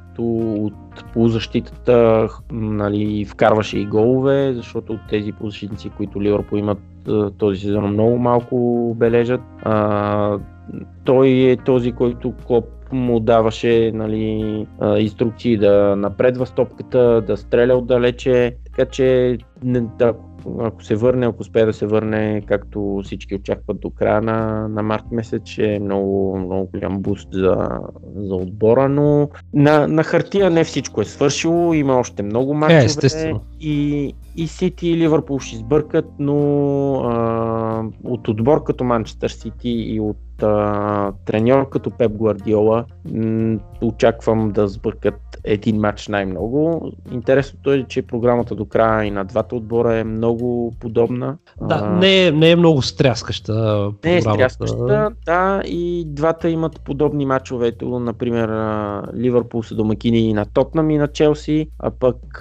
[0.65, 0.75] от
[1.13, 6.79] полузащитата нали, вкарваше и голове, защото от тези полузащитници, които Ливърпул имат
[7.39, 9.41] този сезон много малко бележат.
[9.63, 10.39] А,
[11.05, 14.67] той е този, който Клоп му даваше нали,
[14.99, 19.39] инструкции да напредва стопката, да стреля отдалече, така че
[19.99, 20.15] да,
[20.61, 24.83] ако се върне, ако успее да се върне, както всички очакват до края на, на
[24.83, 27.69] март месец, че е много, много голям буст за,
[28.17, 33.33] за отбора, но на, на хартия не всичко е свършило, има още много мачове Е,
[33.61, 36.37] и, и Сити и Ливърпул ще сбъркат, но
[36.95, 44.51] а, от отбор като Манчестър Сити и от а, треньор като Пеп Гвардиола м- очаквам
[44.51, 46.93] да сбъркат един матч най-много.
[47.13, 51.37] Интересното е, че програмата до края и на двата отбора е много подобна.
[51.61, 56.81] Да, А, не е, не е много стряскаща не е стряскаща, да, и двата имат
[56.81, 57.67] подобни мачове.
[57.67, 58.49] Ето, например,
[59.17, 62.41] Ливърпул са домакини на Тотнам и на Челси, а пък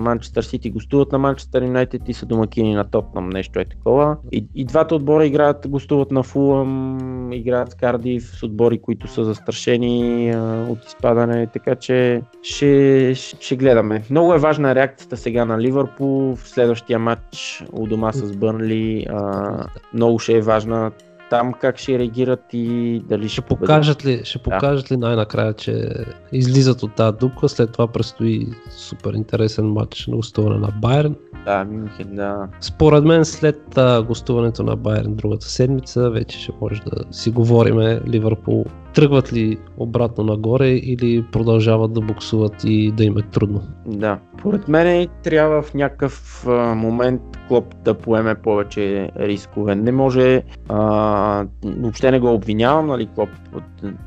[0.00, 4.16] Манчестър Сити гостуват на Манчестър Юнайтед и са домакини на Тотнам, нещо е такова.
[4.32, 6.98] И, и двата отбора играят, гостуват на Фулъм,
[7.32, 13.56] играят с Кардив, с отбори, които са застрашени а, от изпадане, така че ще, ще
[13.56, 14.02] гледаме.
[14.10, 19.06] Много е важна реакцията сега на Ливърпул в следващия матч у дома с Бърнли.
[19.10, 20.90] А, много ще е важна
[21.32, 25.88] там как ще реагират и дали ще, Ще покажат ли, ще покажат ли най-накрая, че
[26.32, 31.14] излизат от тази дупка, след това предстои супер интересен матч на гостуване на Байерн.
[31.44, 32.48] Да, Мюнхен, да.
[32.60, 38.00] Според мен след а, гостуването на Байерн другата седмица вече ще може да си говориме
[38.08, 38.64] Ливърпул
[38.94, 43.62] тръгват ли обратно нагоре или продължават да буксуват и да им е трудно.
[43.86, 44.18] Да.
[44.42, 49.74] Поред мен трябва в някакъв а, момент Клоп да поеме повече рискове.
[49.74, 53.28] Не може, а, въобще не го обвинявам, нали, Клоп.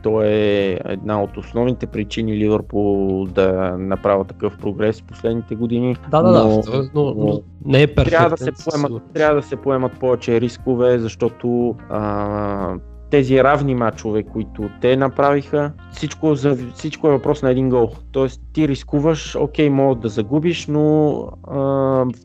[0.03, 5.95] Той е една от основните причини Ливърпул да направя такъв прогрес в последните години.
[6.11, 8.19] Да, да, но, да, но, но не е перфектен.
[8.19, 12.75] трябва да, се поемат, трябва да се поемат повече рискове, защото а,
[13.11, 17.91] тези равни матчове, които те направиха, всичко, за, всичко е въпрос на един гол.
[18.11, 21.59] Тоест ти рискуваш, окей, може да загубиш, но а,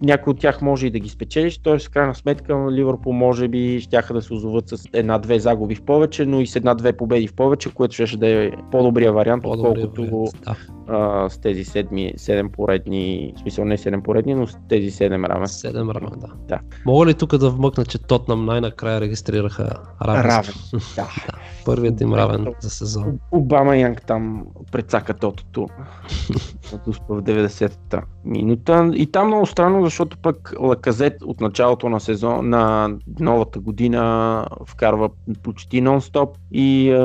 [0.02, 1.58] някой от тях може и да ги спечелиш.
[1.58, 5.82] Тоест, в крайна сметка, Ливърпул може би щяха да се озоват с една-две загуби в
[5.82, 10.24] повече, но и с една-две победи в повече, което ще да е по-добрия вариант, отколкото
[10.46, 10.56] да.
[10.88, 15.24] а, с тези седми, седем поредни, в смисъл не седем поредни, но с тези седем
[15.24, 15.46] раме.
[15.46, 16.28] Седем рама, да.
[16.48, 16.60] Да.
[16.86, 20.52] Мога ли тук да вмъкна, че Тотнам най-накрая регистрираха равен?
[20.96, 21.08] Да.
[21.64, 23.18] Първият им равен за сезон.
[23.30, 25.68] Обама Янг там прецака тотото
[26.86, 28.90] в 90-та минута.
[28.94, 35.10] И там много странно, защото пък Лаказет от началото на сезон, на новата година вкарва
[35.42, 36.98] почти нон-стоп и а,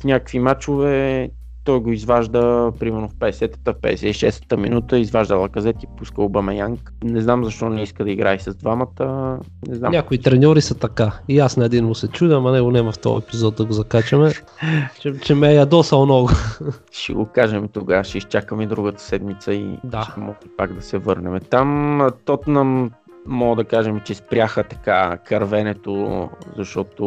[0.00, 1.30] в някакви матчове
[1.64, 6.92] той го изважда примерно в 50-та, 56-та минута, изважда Лаказет и пуска Обама Янг.
[7.04, 9.38] Не знам защо не иска да играе с двамата.
[9.68, 9.92] Не знам.
[9.92, 11.12] Някои треньори са така.
[11.28, 13.72] И аз на един му се чудя, ама него няма в този епизод да го
[13.72, 14.32] закачаме.
[15.00, 16.28] че, че ме е ядосал много.
[16.92, 20.02] Ще го кажем тогава, ще изчакаме другата седмица и Да.
[20.10, 21.40] ще може пак да се върнем.
[21.50, 22.90] Там Тотнам
[23.26, 27.04] мога да кажем, че спряха така кървенето, защото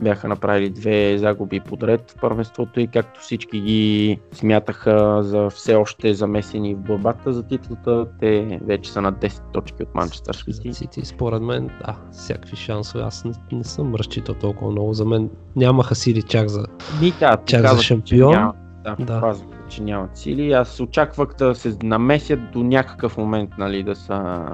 [0.00, 6.14] бяха направили две загуби подред в първенството и както всички ги смятаха за все още
[6.14, 10.72] замесени в борбата за титлата, те вече са на 10 точки от Манчестър Сити.
[10.74, 13.04] Сити, според мен, да, всякакви шансове.
[13.04, 14.92] Аз не, не съм разчитал толкова много.
[14.92, 16.64] За мен нямаха сили чак за...
[17.02, 18.30] Ми, да, Чак за казах, че шампион.
[18.32, 19.20] няма- Да, Да.
[19.20, 20.52] Казвам, че нямат сили.
[20.52, 24.44] Аз очаквах да се намесят до някакъв момент, нали, да са,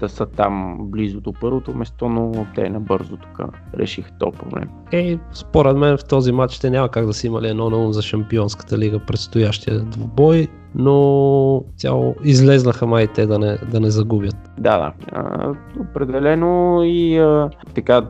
[0.00, 3.40] да са там близо до първото место, но те набързо тук
[3.78, 4.68] решиха този проблем.
[4.92, 8.02] Е, според мен в този матч те няма как да са имали едно на за
[8.02, 14.36] Шампионската лига предстоящия двубой, но цяло излезнаха май те да не, да не загубят.
[14.58, 14.92] Да, да.
[15.12, 18.08] А, определено и а, така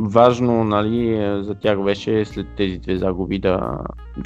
[0.00, 3.78] важно нали, за тях беше след тези две загуби да...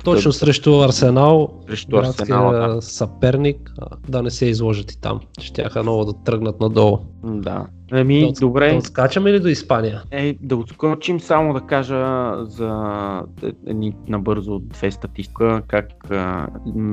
[0.04, 2.52] Точно да, срещу Арсенал, срещу Арсенал.
[2.52, 2.82] Да.
[2.82, 3.72] съперник,
[4.08, 5.20] да не се изложат и там.
[5.40, 6.98] Щяха много да тръгнат надолу.
[7.24, 7.66] да.
[7.92, 8.70] Еми, да, отс- добре.
[8.70, 10.02] Да отскачаме ли до Испания?
[10.10, 13.22] Е, да отскочим само да кажа за
[13.66, 15.86] едни набързо две статистика, как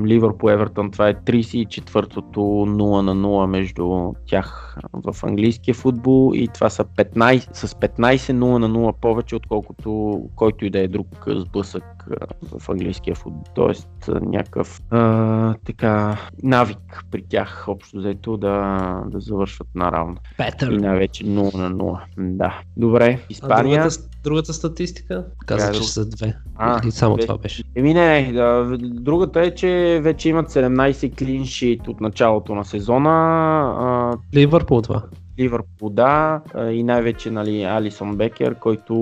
[0.06, 6.70] Ливърпул Евертон, това е 34-тото 0 на 0 между тях в английския футбол и това
[6.70, 11.97] са 15, с 15 0 на 0 повече, отколкото който и да е друг сблъсък
[12.58, 13.42] в английския футбол.
[13.54, 20.16] Тоест а, някакъв а, така навик при тях общо взето да, да завършват наравно.
[20.36, 20.72] Петър.
[20.72, 21.98] И най-вече 0 на 0.
[22.18, 22.60] Да.
[22.76, 23.82] Добре, А Испания.
[23.82, 25.24] другата, другата статистика?
[25.46, 26.36] Каза, е че са две.
[26.56, 27.26] А, Или само две.
[27.26, 27.62] това беше.
[27.74, 33.10] Еми не, не, да, другата е, че вече имат 17 клиншит от началото на сезона.
[33.78, 35.02] А, Ливърпул това.
[35.38, 38.94] Ливърпул, да, и най-вече нали, Алисон Бекер, който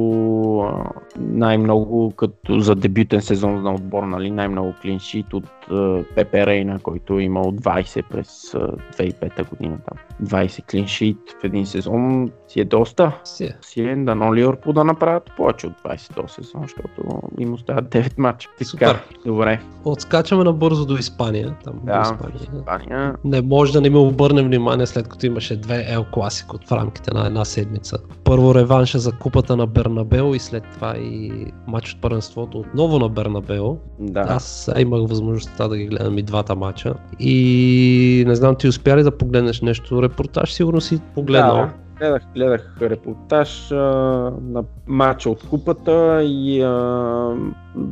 [1.18, 5.44] най-много като за дебютен сезон на отбор, нали, най-много клиншит от
[6.14, 9.78] Пепе Рейна, който е имал 20 през а, 2005 година.
[9.88, 10.05] Там.
[10.22, 13.12] 20 клиншит в един сезон си е доста.
[13.24, 13.90] Си е.
[13.90, 18.48] Е дано Ливърпул да направят повече от 20 този сезон, защото им остават 9 мача.
[18.64, 19.02] Супер.
[19.26, 19.60] Добре.
[19.84, 21.56] Отскачаме набързо до Испания.
[21.64, 22.60] Там до Да, Испания.
[22.60, 23.14] Испания.
[23.24, 27.14] Не може да не ми обърне внимание след като имаше две Ел Класико в рамките
[27.14, 27.98] на една седмица.
[28.24, 33.08] Първо реванша за купата на Бернабел и след това и матч от първенството отново на
[33.08, 33.78] Бернабел.
[33.98, 34.24] Да.
[34.28, 36.94] Аз имах възможността да ги гледам и двата мача.
[37.20, 40.02] И не знам, ти успя ли да погледнеш нещо?
[40.06, 41.56] Репортаж сигурно си погледнал.
[41.56, 43.76] Да, гледах, гледах репортаж а,
[44.42, 47.36] на матча от купата и а,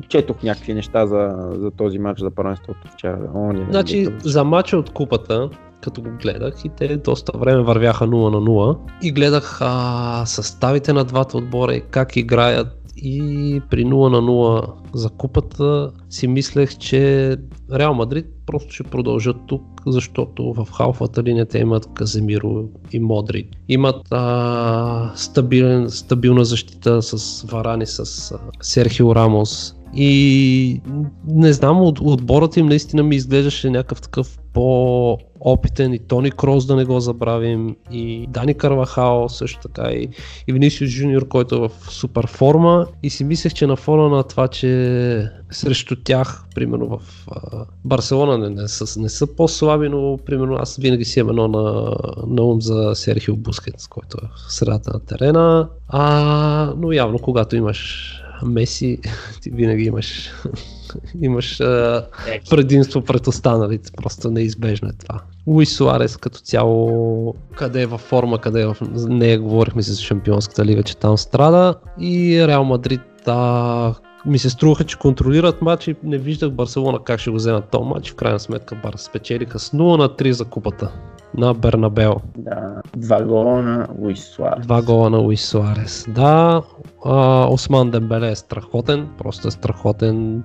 [0.08, 3.30] четох някакви неща за, за този матч за първенството вчера.
[3.34, 5.50] О, не, Значи не, за матча от купата,
[5.80, 10.92] като го гледах и те доста време вървяха 0 на 0 и гледах а, съставите
[10.92, 16.78] на двата отбора и как играят и при 0 на 0 за купата си мислех,
[16.78, 17.36] че
[17.72, 23.48] Реал Мадрид просто ще продължат тук, защото в халфата линия те имат Каземиро и Модрик.
[23.68, 27.98] Имат а, стабилен, стабилна защита с Варани, с
[28.32, 30.80] а, Серхио Рамос, и
[31.26, 36.76] не знам, от, отборът им наистина ми изглеждаше някакъв такъв по-опитен и Тони Крос да
[36.76, 40.08] не го забравим и Дани Карвахао също така и,
[40.48, 42.86] и Винисиус Жуниор, който е в супер форма.
[43.02, 48.38] И си мислех, че на фона на това, че срещу тях, примерно в а, Барселона
[48.38, 52.42] не, не, са, не са по-слаби, но примерно аз винаги си имам едно на, на
[52.42, 58.10] ум за Серхио Бускетс, който е в средата на терена, а, но явно когато имаш
[58.42, 58.98] Меси,
[59.40, 60.30] ти винаги имаш,
[61.22, 62.06] имаш а,
[62.50, 65.20] предимство пред останалите, просто неизбежно е това.
[65.46, 68.76] Луис Суарес като цяло, къде е във форма, къде е в...
[68.92, 73.94] Не говорихме си за Шампионската лига, че там страда и Реал Мадрид а,
[74.26, 77.84] ми се струваха, че контролират матч и не виждах Барселона как ще го вземат този
[77.84, 78.12] матч.
[78.12, 80.92] В крайна сметка Барс спечелиха с 0 на 3 за купата
[81.36, 82.20] на Бернабел.
[82.38, 84.66] Да, два гола на Луис Суарес.
[84.66, 86.06] Два гола на Луис Суарес.
[86.08, 86.62] Да,
[87.04, 90.42] а, Осман Дембеле е страхотен, просто е страхотен.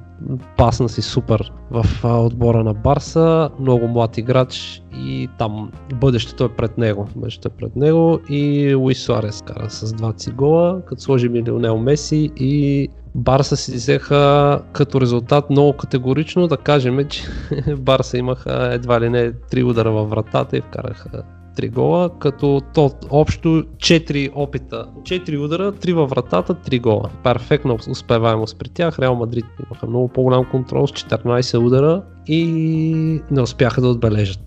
[0.57, 6.49] Пасна си супер в а, отбора на Барса, много млад играч и там бъдещето е
[6.49, 7.07] пред него.
[7.15, 11.77] Бъдещето е пред него и Луис Суарес кара с 20 гола, като сложим и Лионел
[11.77, 17.23] Меси и Барса си взеха като резултат много категорично да кажем, че
[17.77, 21.23] Барса имаха едва ли не 3 удара във вратата и вкараха
[21.57, 27.09] 3 гола, като то общо 4 опита, 4 удара, 3 във вратата, 3 гола.
[27.23, 28.99] Перфектна успеваемост при тях.
[28.99, 34.39] Реал Мадрид имаха много по-голям контрол с 14 удара и не успяха да отбележат.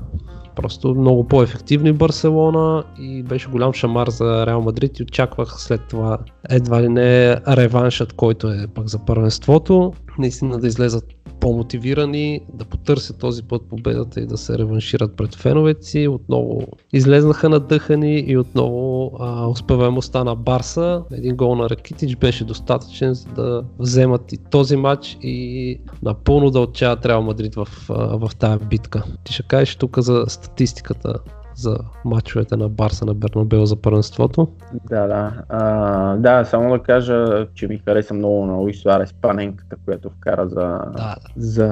[0.57, 6.19] Просто много по-ефективни Барселона и беше голям шамар за Реал Мадрид и очаквах след това
[6.51, 9.93] едва ли не реваншът, който е пък за първенството.
[10.19, 11.05] Наистина да излезат
[11.43, 16.09] по-мотивирани, да потърсят този път победата и да се реваншират пред феновете си.
[16.09, 16.63] Отново
[16.93, 21.03] излезнаха надъхани и отново а, успеваемостта на Барса.
[21.13, 26.61] Един гол на Ракитич беше достатъчен за да вземат и този матч и напълно да
[26.61, 29.05] отчаят Реал Мадрид в, в тази битка.
[29.25, 31.15] Ти ще кажеш тук за статистиката
[31.55, 34.49] за матчовете на Барса на Бернабел за първенството.
[34.89, 35.33] Да, да.
[35.49, 40.49] А, да, само да кажа, че ми хареса много на Луис Суарес паненката, която вкара
[40.49, 41.69] за, Да, за,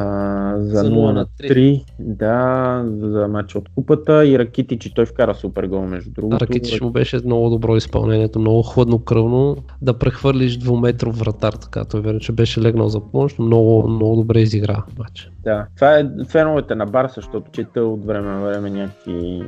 [0.59, 1.85] за, За 0 на 3.
[1.99, 6.41] Да, за матча от купата и Ракити, че той вкара супер гол между другото.
[6.41, 9.57] Ракитиш му беше много добро изпълнението, много хладнокръвно.
[9.83, 14.17] Да прехвърлиш двуметров вратар, така той верно, че беше легнал за помощ, но много, много
[14.17, 15.31] добре изигра матча.
[15.45, 19.43] Да, това е феновете на Барса, защото чета от време на време някакви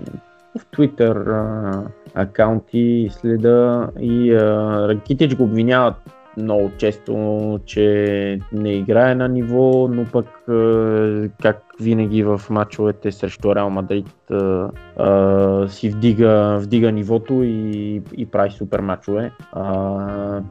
[0.59, 1.85] в Twitter а,
[2.15, 5.95] акаунти следа и а, Ракитич го обвиняват
[6.37, 10.27] много често, че не играе на ниво, но пък
[11.43, 14.07] как винаги в мачовете срещу Реал Мадрид
[15.69, 19.33] си вдига, вдига нивото и, и прави супер мачове.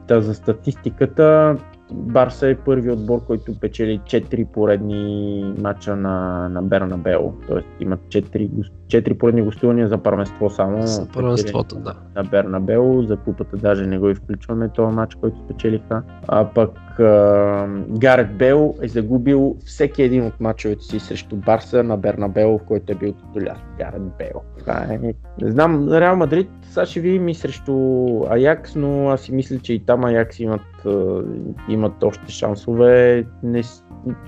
[0.06, 1.56] Та за статистиката
[1.92, 7.32] Барса е първи отбор, който печели 4 поредни мача на, на Бернабео.
[7.48, 8.50] Тоест имат 4,
[8.92, 10.86] 4 поредни гостувания за първенство само.
[10.86, 11.94] За първенството, да.
[12.16, 16.02] На Бернабео, за купата даже не го и включваме този матч, който спечелиха.
[16.28, 21.96] А пък а, Гарет Бел е загубил всеки един от мачовете си срещу Барса на
[21.96, 23.56] Бернабео, в който е бил титуляр.
[23.78, 24.42] Гарет Бел.
[24.58, 24.98] Това е...
[25.42, 27.72] Не знам, Реал Мадрид, сега ще видим и срещу
[28.30, 30.86] Аякс, но аз си мисля, че и там Аякс имат,
[31.68, 33.24] имат още шансове.
[33.42, 33.62] Не,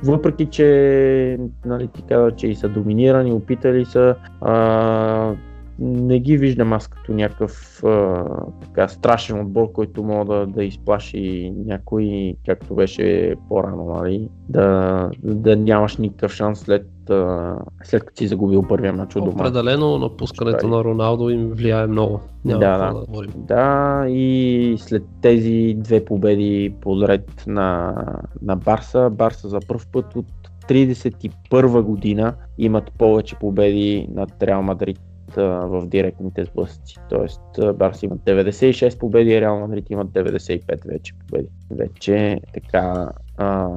[0.04, 5.34] въпреки, че нали, ти каза, че и са доминирани, опитали са, а,
[5.78, 8.24] не ги виждам аз като някакъв а,
[8.62, 14.28] така страшен отбор, който мога да, да изплаши някой, както беше по-рано, нали?
[14.48, 19.34] да, да нямаш никакъв шанс след, а, след като си загубил първия мач от дома.
[19.34, 22.20] Определено напускането на Роналдо им влияе много.
[22.44, 23.32] Няма да, да, говорим.
[23.36, 27.94] Да, и след тези две победи подред на,
[28.42, 30.26] на Барса, Барса за първ път от
[30.68, 35.00] 31 година имат повече победи над Реал Мадрид
[35.36, 36.96] в директните сблъсъци.
[37.10, 41.48] Тоест а, Барса имат 96 победи, Реал Мадрид имат 95 вече победи.
[41.70, 43.68] Вече така а,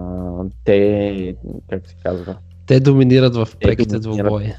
[0.63, 1.35] те,
[1.69, 2.37] как се казва,
[2.67, 4.53] Те доминират в преките двубои.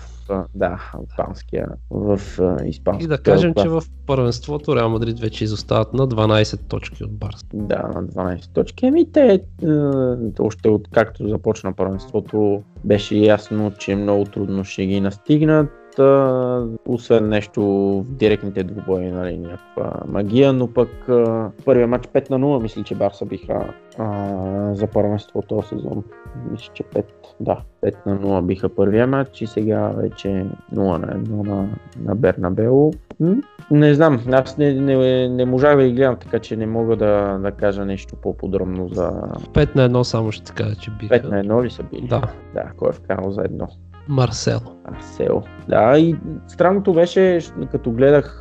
[0.54, 2.20] да, испанския, в
[2.66, 3.04] испанския.
[3.04, 7.46] И да кажем, че в първенството Реал Мадрид вече изостават на 12 точки от Барса.
[7.54, 8.86] Да, на 12 точки.
[8.86, 9.40] Ами те, е,
[10.38, 15.70] още от както започна първенството, беше ясно, че много трудно ще ги настигнат.
[15.99, 22.30] А, освен нещо в директните двубои, нали, някаква магия, но пък а, първия матч 5
[22.30, 26.05] на 0, мисля, че Барса биха а, за първенство този сезон.
[26.51, 27.05] Мисля, че 5,
[27.40, 31.68] да, 5 на 0 биха първия матч и сега вече 0 на 1 на,
[32.05, 32.90] на Бернабео.
[33.20, 33.36] М,
[33.70, 37.38] Не знам, аз не, не, не можах да ги гледам, така че не мога да,
[37.38, 39.11] да кажа нещо по-подробно за
[39.53, 41.14] 5 на 1 само ще кажа, че биха.
[41.14, 42.07] 5 на 1 ли са били?
[42.09, 42.22] Да,
[42.55, 43.68] Да, кой е вкарал за едно?
[44.09, 44.78] Марсело.
[44.84, 45.42] Арсел.
[45.68, 47.38] Да, и странното беше,
[47.72, 48.40] като гледах,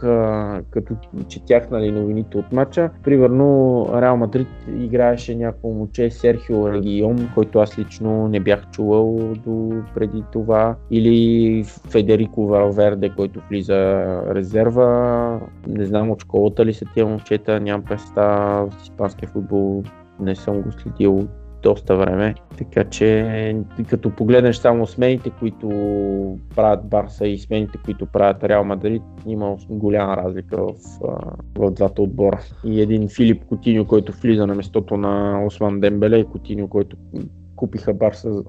[0.70, 0.96] като
[1.28, 4.48] четях нали, новините от матча, примерно Реал Мадрид
[4.80, 11.64] играеше някакво момче Серхио Регион, който аз лично не бях чувал до преди това, или
[11.90, 14.06] Федерико Валверде, който влиза
[14.36, 15.40] резерва.
[15.68, 19.84] Не знам от школата ли са тия момчета, нямам представа в испанския футбол,
[20.20, 21.28] не съм го следил
[21.64, 22.36] доста време.
[22.58, 23.56] Така че
[23.90, 25.68] като погледнеш само смените, които
[26.56, 30.74] правят Барса и смените, които правят Реал Мадрид, има голяма разлика в,
[31.58, 32.40] в двата отбора.
[32.66, 36.98] И един Филип Котиньо, който влиза на местото на Осман Дембеле и Котиньо, който
[37.56, 38.44] купиха Барса за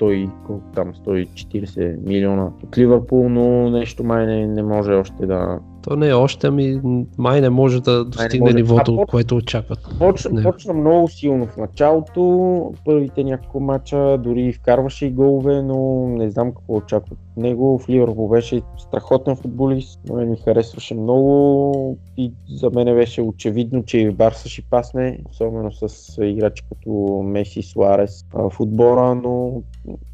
[0.00, 5.58] 100, колко там, 140 милиона от Ливърпул, но нещо май не, не може още да,
[5.88, 6.80] То не е още, ами
[7.18, 8.54] май не може да достигне може.
[8.54, 9.78] нивото, А, което очакват.
[9.98, 16.30] Почна, почна много силно в началото, първите няколко мача дори вкарваше и голове, но не
[16.30, 17.78] знам какво очакват от него.
[17.78, 23.98] В Ливърпул беше страхотен футболист, но ми харесваше много и за мен беше очевидно, че
[23.98, 29.62] и Барса ще пасне, особено с играчи като Меси, Суарес в отбора, но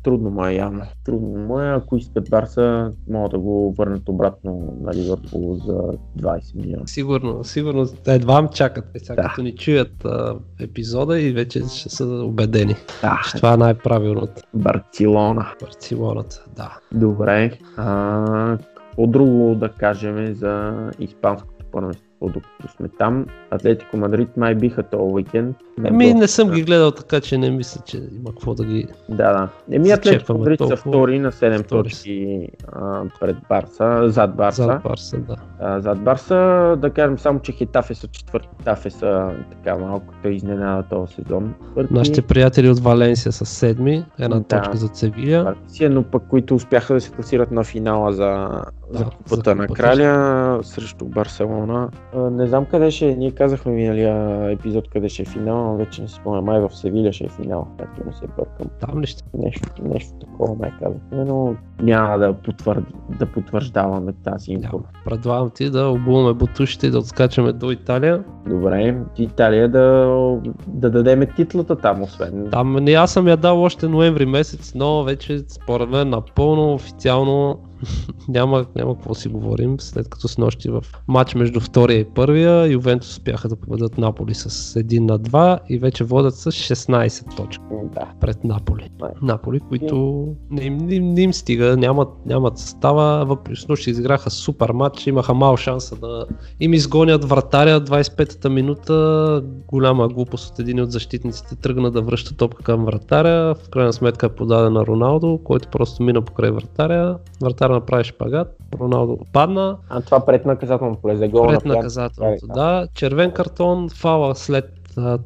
[0.03, 0.82] трудно му е явно.
[1.05, 5.72] Трудно му е, ако искат Барса, могат да го върнат обратно на Ливърпул за
[6.18, 6.86] 20 милиона.
[6.86, 8.84] Сигурно, сигурно едва м чакат.
[8.94, 9.28] Е, сега Да.
[9.28, 14.42] като ни чуят а, епизода и вече ще са убедени, Да, че това е най-правилното.
[14.55, 15.46] Барселона.
[15.61, 16.78] Барселоната, да.
[16.92, 17.59] Добре.
[17.76, 23.27] А, какво друго да кажем за испанското първенство, докато сме там?
[23.51, 25.57] Атлетико Мадрид май биха този уикенд.
[25.85, 28.87] Ами не съм ги гледал така, че не мисля, че има какво да ги...
[29.09, 29.49] Да, да.
[29.70, 31.97] Еми Атлетико Мадрид са втори на 7 Втори са.
[31.97, 34.62] точки а, пред Барса, зад Барса.
[34.62, 35.37] Зад Барса, да.
[35.61, 36.35] А, зад Барса,
[36.79, 38.49] да кажем само, че Хетафе са четвърти.
[38.59, 41.55] Хетафе са така малко изненада този сезон.
[41.61, 41.95] Четвърти.
[41.95, 44.43] Нашите приятели от Валенсия са седми, една Да.
[44.45, 45.43] точка за Севиля.
[45.45, 48.49] Валенсия, но пък които успяха да се класират на финала за,
[48.91, 49.83] за Да, купата за на купата.
[49.83, 51.89] краля срещу Барселона.
[52.15, 56.03] Не знам къде ще е, ние казахме миналия епизод къде ще е финал, но вече
[56.03, 58.67] не си спомням, май в Севиля ще е финал, както не се бъркам.
[58.81, 59.23] Там ли ще?
[59.35, 62.85] Нещо, нещо такова май казахме, но няма да, потвърд,
[63.19, 65.01] да потвърждаваме тази информация.
[65.05, 68.25] Предлагам ти да обуваме бутушите и да отскачаме до Италия.
[68.49, 70.09] Добре, Италия да,
[70.67, 72.49] да дадеме титлата там, освен.
[72.51, 77.59] Там не аз съм я дал още ноември месец, но вече според мен напълно официално
[78.28, 82.72] няма, няма какво си говорим, след като с нощи в матч между втория и първия,
[82.72, 87.64] Ювентус успяха да победат Наполи с 1 на 2 и вече водят с 16 точки
[87.95, 88.07] Да.
[88.20, 88.91] пред Наполи.
[88.99, 89.11] Да.
[89.22, 94.30] Наполи, които не им, не, им- не им стига, нямат, нямат състава, въпреки нощи изиграха
[94.30, 96.26] супер матч, имаха мал шанса да
[96.61, 102.62] им изгонят вратаря 25-та минута, голяма глупост от един от защитниците тръгна да връща топка
[102.62, 107.72] към вратаря, в крайна сметка е подаден на Роналдо, който просто мина покрай вратаря, вратаря
[107.73, 111.47] направи шпагат, Роналдо падна, А това пред наказателно поле за гол.
[111.49, 112.53] пред на наказателното, Да.
[112.55, 112.89] да.
[112.95, 114.64] Червен картон, фала след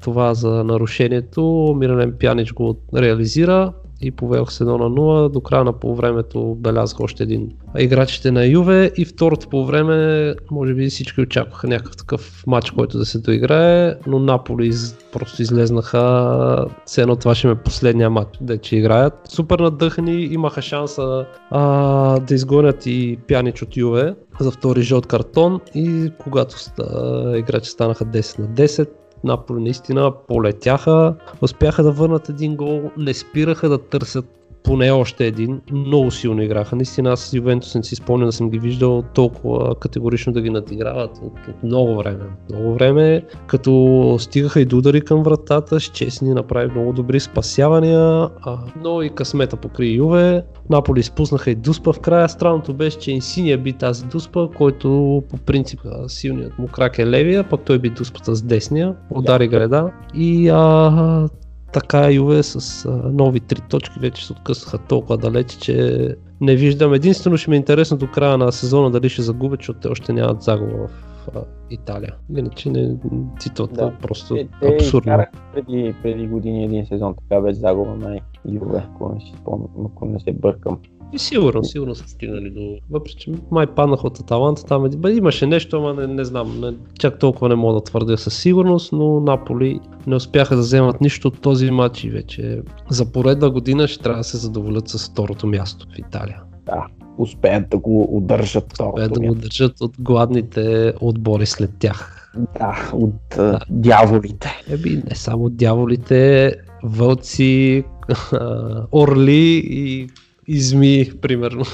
[0.01, 1.42] това за нарушението.
[1.78, 5.28] Мирален Пянич го реализира и повелох се 1 на 0.
[5.28, 10.86] До края на полувремето белязах още един играчите на Юве и второто полувреме, може би
[10.86, 17.03] всички очакваха някакъв такъв матч, който да се доиграе, но Наполи из, просто излезнаха, все
[17.03, 19.14] едно това ще ме последния матч, да че играят.
[19.28, 25.61] Супер надъхани, имаха шанса а, да изгонят и Пянич от Юве за втори жълт картон
[25.74, 28.88] и когато ста, играчи станаха 10 на 10,
[29.24, 34.36] Наполи наистина полетяха, успяха да върнат един гол, не спираха да търсят
[34.66, 35.60] поне още един.
[35.72, 36.76] Много силно играха.
[36.76, 41.10] Наистина аз Ювентус не си спомням да съм ги виждал толкова категорично да ги надиграват
[41.22, 42.24] от, от много време.
[42.50, 48.58] Много време, като стигаха и до удари към вратата, Щесни направи много добри спасявания, а,
[48.82, 50.44] но и късмета покри Юве.
[50.70, 52.28] Наполи изпуснаха и Дуспа в края.
[52.28, 57.44] Странното беше, че Инсиния би тази Дуспа, който по принцип силният му крак е левия,
[57.44, 58.94] пък той би Дуспата с десния.
[59.10, 61.28] Удари греда и а,
[61.72, 66.08] така Юве с а, нови три точки вече се откъснаха толкова далеч, че
[66.40, 66.94] не виждам.
[66.94, 70.12] Единствено ще ми е интересно до края на сезона дали ще загубят, защото те още
[70.12, 72.14] нямат загуба в а, Италия.
[72.36, 72.96] Иначе не,
[73.40, 73.92] титлата Да.
[74.02, 75.12] просто Те, те абсурдно.
[75.12, 78.20] изкараха преди, преди години един сезон така без загуба на
[78.52, 80.78] Юве, ако не, си спомням, ако не се бъркам.
[81.12, 82.78] И сигурно, сигурно са стигнали до...
[82.90, 86.60] Въпреки, че май паднаха от Аталанта, там е- бе, имаше нещо, ама не, не знам,
[86.60, 91.00] не, чак толкова не мога да твърдя със сигурност, но Наполи не успяха да вземат
[91.00, 95.10] нищо от този матч и вече за поредна година ще трябва да се задоволят с
[95.10, 96.42] второто място в Италия.
[96.66, 96.86] Да,
[97.18, 99.40] успеят да го удържат второто да го място.
[99.40, 102.32] държат от гладните отбори след тях.
[102.58, 104.62] Да, от а, дяволите.
[104.70, 106.54] Еби, не само дяволите,
[106.84, 107.84] вълци,
[108.92, 110.08] орли и,
[110.49, 111.64] и змии, примерно.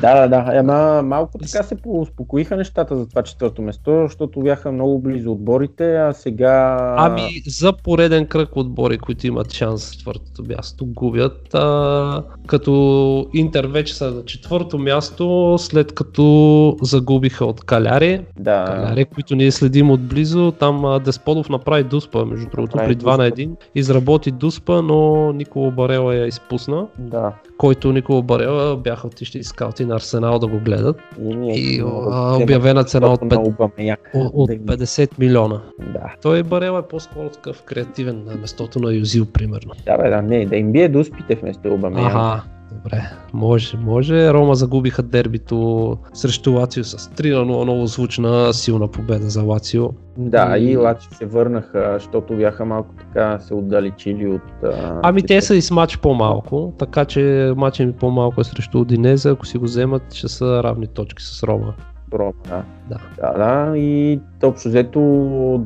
[0.00, 0.56] Да, да, да.
[0.58, 5.96] Ема малко така се успокоиха нещата за това четвърто место, защото бяха много близо отборите,
[5.96, 6.76] а сега...
[6.98, 11.54] Ами за пореден кръг отбори, които имат шанс за четвъртото място, губят.
[11.54, 18.20] А, като Интер вече са на четвърто място, след като загубиха от Каляри.
[18.38, 20.52] да, Каляри, които ние следим отблизо.
[20.52, 23.42] Там Десподов направи Дуспа, между другото, Направи при 2 на Дуспа.
[23.42, 23.50] 1.
[23.74, 26.86] Изработи Дуспа, но Никола Барела я изпусна.
[26.98, 27.32] да.
[27.58, 30.96] Който Никола Барела бяха отишли скаути на Арсенал да го гледат.
[31.20, 33.96] И, ние И а, обявена цена от, мястото на 5, Аубамеян.
[34.14, 35.60] от, от Да ги- 50 милиона.
[35.92, 36.14] Да.
[36.22, 39.72] Той Барела е по-скоро такъв креативен на местото на Юзил, примерно.
[39.86, 42.06] Да, бе, да, не, да им бие дуспите вместо Аубамеян.
[42.06, 42.42] Ага,
[42.74, 43.10] добре.
[43.32, 44.32] Може, може.
[44.32, 47.62] Рома загубиха дербито срещу Лацио с 3 на 0.
[47.64, 49.88] Много звучна, силна победа за Лацио.
[50.16, 54.42] Да, И- и Лачи се върнаха, защото бяха малко така се отдалечили от...
[54.64, 58.80] а, Ами те са и с матч по-малко, така че матчът ми по-малко е срещу
[58.80, 59.30] Одинеза.
[59.30, 61.74] Ако си го вземат, ще са равни точки с Рома.
[62.12, 62.62] Рома, да.
[62.88, 62.98] Да.
[63.16, 63.32] Да,
[63.66, 65.00] да, и общо взето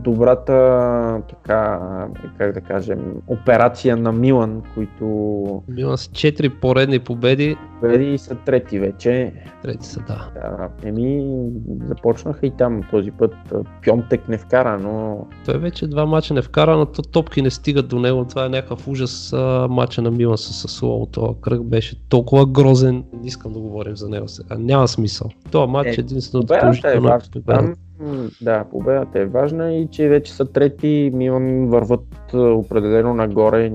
[0.04, 1.80] добрата, така,
[2.38, 5.04] как да кажем, операция на Милан, които
[5.68, 7.56] Милан с 4 поредни победи.
[7.80, 9.32] победи са трети вече.
[9.62, 10.30] Трети са, да.
[10.34, 11.24] Да, еми,
[11.84, 13.34] започнаха и там този път.
[13.84, 17.88] Пьонтек не вкара, но Той вече два мача не вкара, но то топки не стигат
[17.88, 18.24] до него.
[18.24, 19.34] Това е някакъв ужас.
[19.70, 21.06] Мача на Милан с Сасуоло.
[21.06, 23.04] Това кръг беше толкова грозен.
[23.20, 24.56] Не искам да говорим за него сега.
[24.58, 25.28] Няма смисъл.
[25.50, 27.87] Това матч е единственото победата е
[28.42, 33.72] да, победата е важна и че вече са трети, Милан върват определено нагоре.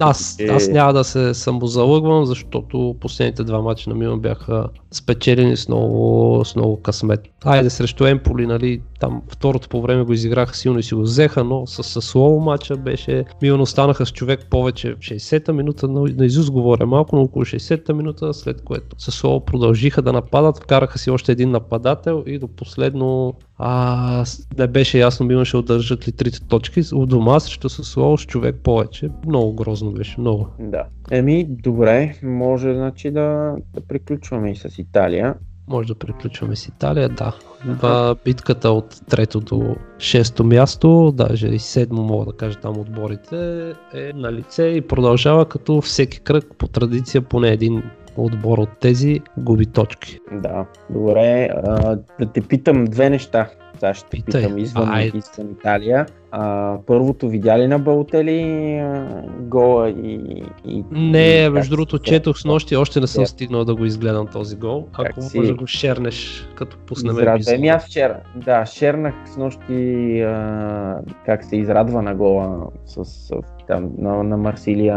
[0.00, 5.56] Аз, че- аз няма да се самозалъгвам, защото последните два мача на Милан бяха спечелени
[5.56, 7.20] с много, с много късмет.
[7.44, 11.44] Айде срещу Емполи, нали, там второто по време го изиграха силно и си го взеха,
[11.44, 16.26] но с, с слово мача беше, Милан останаха с човек повече 60-та минута, на, на
[16.26, 20.98] Изус говоря малко, но около 60-та минута, след което с слово продължиха да нападат, вкараха
[20.98, 26.08] си още един нападател и до последно а, с- не беше ясно Милан ще удържат
[26.08, 26.82] ли трите точки.
[26.94, 29.10] У дома срещу Сасуол с човек повече.
[29.26, 30.46] Много грозно беше, много.
[30.58, 30.84] Да.
[31.10, 35.34] Еми, добре, може значи да, да приключваме и с Италия.
[35.70, 37.32] Може да приключваме с Италия, да.
[37.64, 43.70] Два битката от трето до шесто място, даже и седмо мога да кажа там отборите,
[43.94, 47.82] е на лице и продължава като всеки кръг по традиция поне един
[48.16, 50.18] отбор от тези губи точки.
[50.32, 51.48] Да, добре.
[51.64, 53.48] А, да те питам две неща.
[53.74, 54.42] Сега ще Питай.
[54.42, 55.18] питам извън, Айде.
[55.18, 56.06] извън Италия.
[56.30, 58.40] А, първото, видя ли на Балотели
[58.78, 60.42] а, гола и...
[60.64, 63.26] и Не, и между другото, четох с нощи, още не съм Да.
[63.26, 64.86] стигнал да го изгледам този гол.
[64.96, 67.56] Как Ако си- може да го шернеш, като пуснем епизода.
[67.56, 73.30] Еми аз вчера, да, шернах с нощи а, как се израдва на гола с
[73.70, 74.96] там, на, на Марсилия,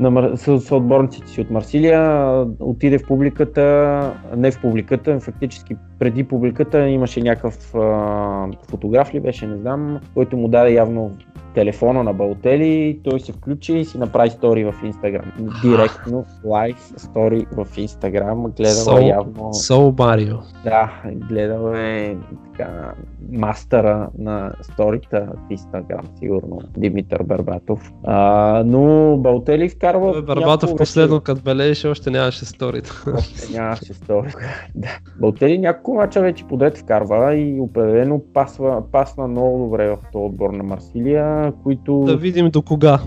[0.00, 2.22] на, Мар- с, с отборниците си от Марсилия,
[2.60, 9.46] отиде в публиката, не в публиката, фактически преди публиката имаше някакъв а, фотограф ли беше,
[9.46, 11.10] не знам, който му даде явно
[11.54, 15.32] телефона на Балтели, той се включи и си направи стори в Инстаграм.
[15.62, 19.54] Директно лайв стори в Инстаграм, гледал е явно.
[19.54, 20.36] Сол Марио.
[20.64, 20.92] Да,
[21.28, 22.16] гледал е
[22.56, 22.92] така
[23.32, 27.92] мастера на сторита в Инстаграм, сигурно, Димитър Барбатов.
[28.04, 30.12] А, но Балтели вкарва...
[30.12, 32.90] Бе, Барбатов последно, като бележеше, още нямаше сторите.
[33.06, 34.28] вече- Още нямаше стори.
[34.74, 34.88] да.
[35.20, 40.50] Балтели няколко мача вече подред вкарва и определено пасва, пасна много добре в този отбор
[40.50, 42.04] на Марсилия, които...
[42.06, 43.00] да видим до кога.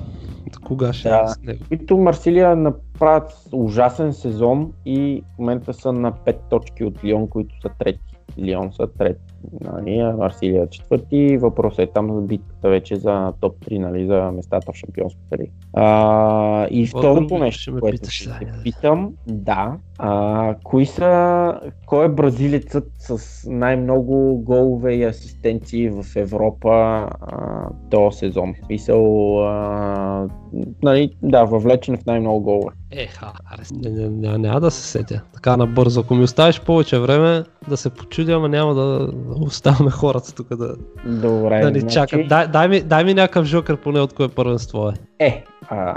[0.53, 1.35] До кога ще Да.
[1.47, 7.27] е които Марсилия направят ужасен сезон и в момента са на 5 точки от Лион,
[7.27, 8.17] които са трети.
[8.39, 9.30] Лион са трети.
[9.61, 11.37] Нали, Марсилия четвърти.
[11.37, 15.51] Въпросът е там за битката вече за топ 3, нали, за местата в шампионската лига.
[15.73, 21.53] А, и второто нещо, ме което питаш, ще да, те питам, да, а, кои са,
[21.85, 28.53] кой е бразилецът с най-много голове и асистенции в Европа а, този сезон?
[28.53, 30.27] В Смисъл, а,
[30.83, 32.75] нали, да, въвлечен в най-много голове.
[32.91, 35.21] Еха, аре, не, не, няма, да се сетя.
[35.33, 35.99] Така набързо.
[36.01, 39.11] Ако ми оставиш повече време, да се почудя, ама няма да
[39.41, 40.75] оставяме хората тук да,
[41.05, 42.27] Добре, да ни значи, чакат.
[42.27, 44.93] Дай, дай, ми, дай ми някакъв жокер поне от кое първенство е.
[45.25, 45.95] Е, а,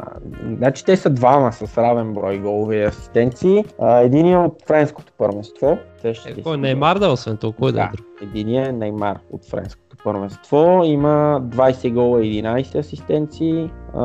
[0.56, 3.64] значи те са двама с равен брой голове и асистенции.
[3.80, 5.78] А, един е от френското първенство.
[6.02, 8.06] Те ще Е, кой Неймар да е освен кой да, е Да, друг?
[8.22, 10.82] един е Неймар от френското първенство.
[10.84, 14.02] Има 20 гола и 11 асистенции а,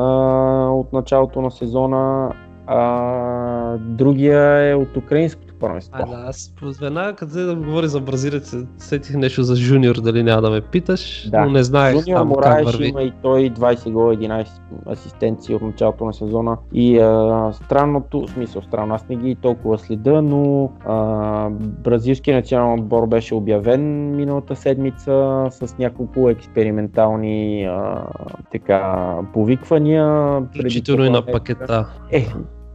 [0.70, 2.32] от началото на сезона.
[2.66, 5.96] А, другия е от украинското първенство.
[6.02, 10.42] А, да, аз веднага, взе да говори за бразилец, сетих нещо за жуниор, дали няма
[10.42, 11.44] да ме питаш, Да.
[11.44, 12.88] но не знаех Жуниор там как Мораеш върви.
[12.88, 14.46] има и той 20 гола, 11
[14.86, 16.56] асистенции от началото на сезона.
[16.72, 22.80] И а, странното, в смисъл странно, аз не ги толкова следа, но а, бразилския национален
[22.80, 28.04] отбор беше обявен миналата седмица с няколко експериментални а,
[28.52, 30.40] така, повиквания.
[30.54, 31.86] Включително и на пакета.
[32.10, 32.26] Е,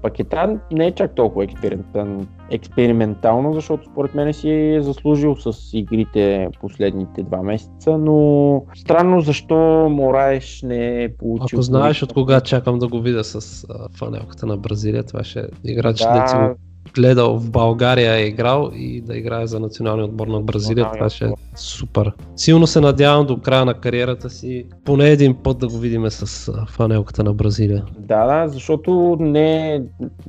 [0.06, 6.49] пакета не е чак толкова експериментално, експериментално, защото според мен си е заслужил с игрите
[6.62, 9.56] последните два месеца, но странно защо
[9.89, 11.58] Мораеш не е получил...
[11.58, 15.39] Ако знаеш от кога чакам да го видя с а, фанелката на Бразилия, това ще
[15.39, 16.14] е играч, да.
[16.14, 16.56] да
[16.93, 21.25] гледал в България е играл и да играе за националния отбор на Бразилия, това ще
[21.25, 22.11] е супер.
[22.36, 26.51] Силно се надявам до края на кариерата си поне един път да го видиме с
[26.69, 27.86] фанелката на Бразилия.
[27.99, 29.81] да, да, защото не,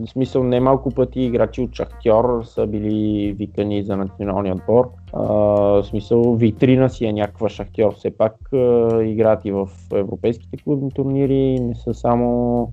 [0.06, 4.90] в смисъл не малко пъти играчи от Шахтьор са били викани за националния отбор.
[5.12, 10.56] А, в смисъл витрина си е някаква Шахтьор, все пак а, играят и в европейските
[10.56, 12.72] клубни турнири, не са само,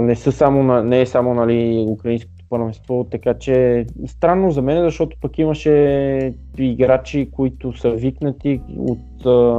[0.00, 5.16] не, са само не е само нали, украинското първенство, така че странно за мен, защото
[5.20, 8.98] пък имаше играчи, които са викнати от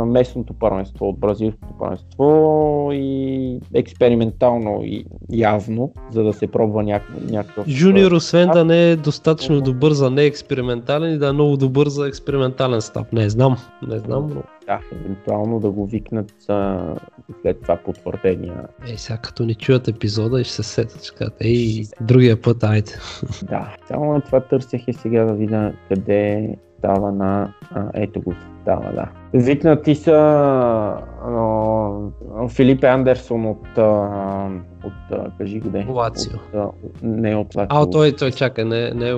[0.08, 7.68] местното първенство, от бразилското първенство и експериментално и явно, за да се пробва няк- някакъв...
[7.68, 11.88] Жуниор, освен да не е достатъчно добър за не експериментален и да е много добър
[11.88, 13.12] за експериментален став.
[13.12, 13.58] Не знам,
[13.88, 16.80] не знам, но Да, евентуално да го викнат а,
[17.42, 18.68] след това потвърдения.
[18.88, 22.64] Ей, сега като ни чуят епизода и ще се сетят, ще кажат, ей, другия път,
[22.64, 22.92] айде.
[23.44, 27.54] Да, само на това търсех и сега да видя къде става на...
[27.72, 29.08] А, ето го става, да.
[29.34, 30.12] Викнати са
[31.26, 33.78] а, Филипе Андерсон от...
[33.78, 34.48] А,
[34.84, 35.86] от а, кажи го де.
[35.90, 36.34] Лацио.
[36.36, 36.70] От, а,
[37.04, 37.78] не от Лацио.
[37.78, 39.14] А, той, той чака, не, не.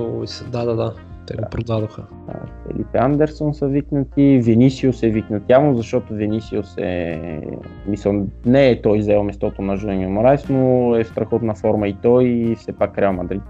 [0.52, 0.94] Да, да, да.
[1.28, 2.04] Те го продадоха.
[2.28, 2.34] Да,
[2.68, 7.42] Фелипе Андерсон са викнати, Венисиус е викнат явно, защото Венисиус е,
[7.88, 8.14] мисъл,
[8.46, 12.24] не е той взел местото на Жуниор Морайс, но е в страхотна форма и той
[12.26, 13.42] и все пак Реал Мадрид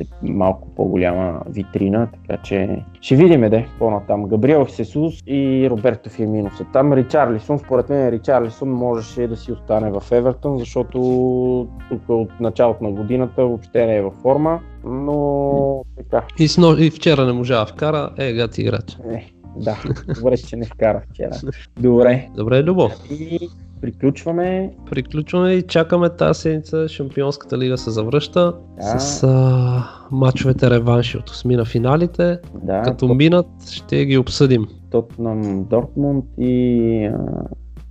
[0.00, 4.24] е малко по-голяма витрина, така че ще видим де по-натам.
[4.24, 6.92] Габриел Сесус и Роберто Фирмино са там.
[6.92, 10.98] Ричарлисон, според мен Ричарлисон можеше да си остане в Евертън, защото
[11.88, 16.26] тук от началото на годината въобще не е във форма, но така.
[16.38, 18.98] И, сно, и вчера не можа да вкара, е, гати играч.
[19.06, 19.76] Не, да,
[20.20, 21.30] добре, че не вкара вчера.
[21.80, 22.28] Добре.
[22.36, 22.90] Добре, Любо.
[23.10, 23.48] И
[23.80, 24.70] приключваме.
[24.90, 26.88] Приключваме и чакаме тази седмица.
[26.88, 28.98] Шампионската лига се завръща Да.
[29.00, 32.38] с а, мачовете реванши от осми на финалите.
[32.54, 34.66] Да, Като минат, ще ги обсъдим.
[34.90, 37.10] Тотнам Дортмунд и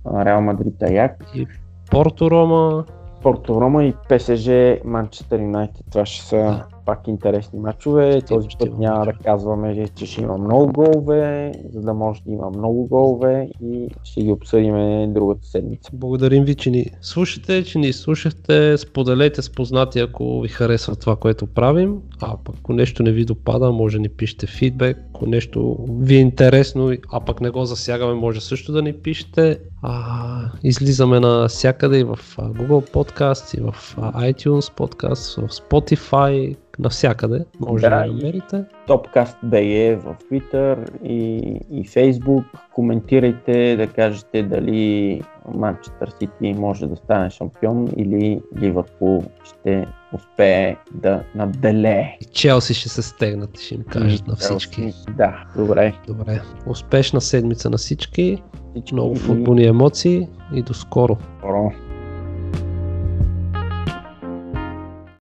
[0.04, 1.24] а, Реал Мадрид Аяк.
[1.34, 1.46] И
[1.90, 2.84] Порто Рома,
[3.22, 4.48] Порто Рома и ПСЖ
[4.84, 5.84] Манчестър Юнайтед.
[5.90, 6.64] Това ще са Да.
[6.86, 8.12] Пак интересни матчове.
[8.12, 12.22] Ще- Този ще път няма да казваме, че ще има много голове, за да може
[12.26, 15.90] да има много голове и ще ги обсъдим другата седмица.
[15.92, 18.78] благодарим ви, че ни слушате, че ни слушахте.
[18.78, 21.98] Споделете с познати, ако ви харесва това, което правим.
[22.22, 24.98] А пък ако нещо не ви допада, може да ни пишете фидбек.
[25.14, 29.58] Ако нещо ви е интересно, а пък не го засягаме, може също да ни пишете.
[29.82, 37.44] А, излизаме на всякъде и в Google Podcast, и в iTunes Podcast, в Spotify, навсякъде
[37.60, 38.64] може да, Да, намерите.
[38.88, 41.36] Topcast BE в Twitter и,
[41.70, 42.44] и Facebook.
[42.74, 45.22] Коментирайте да кажете дали
[45.54, 52.18] Манчестър Сити може да стане шампион или Ливърпул ще успее да наделее.
[52.20, 54.92] И Челси ще се стегнат и ще им кажат на всички.
[55.16, 55.94] Да, добре.
[56.06, 56.40] Добре.
[56.66, 58.42] Успешна седмица на всички.
[58.70, 61.16] Всички Много футболни емоции и до скоро.
[61.38, 61.72] скоро.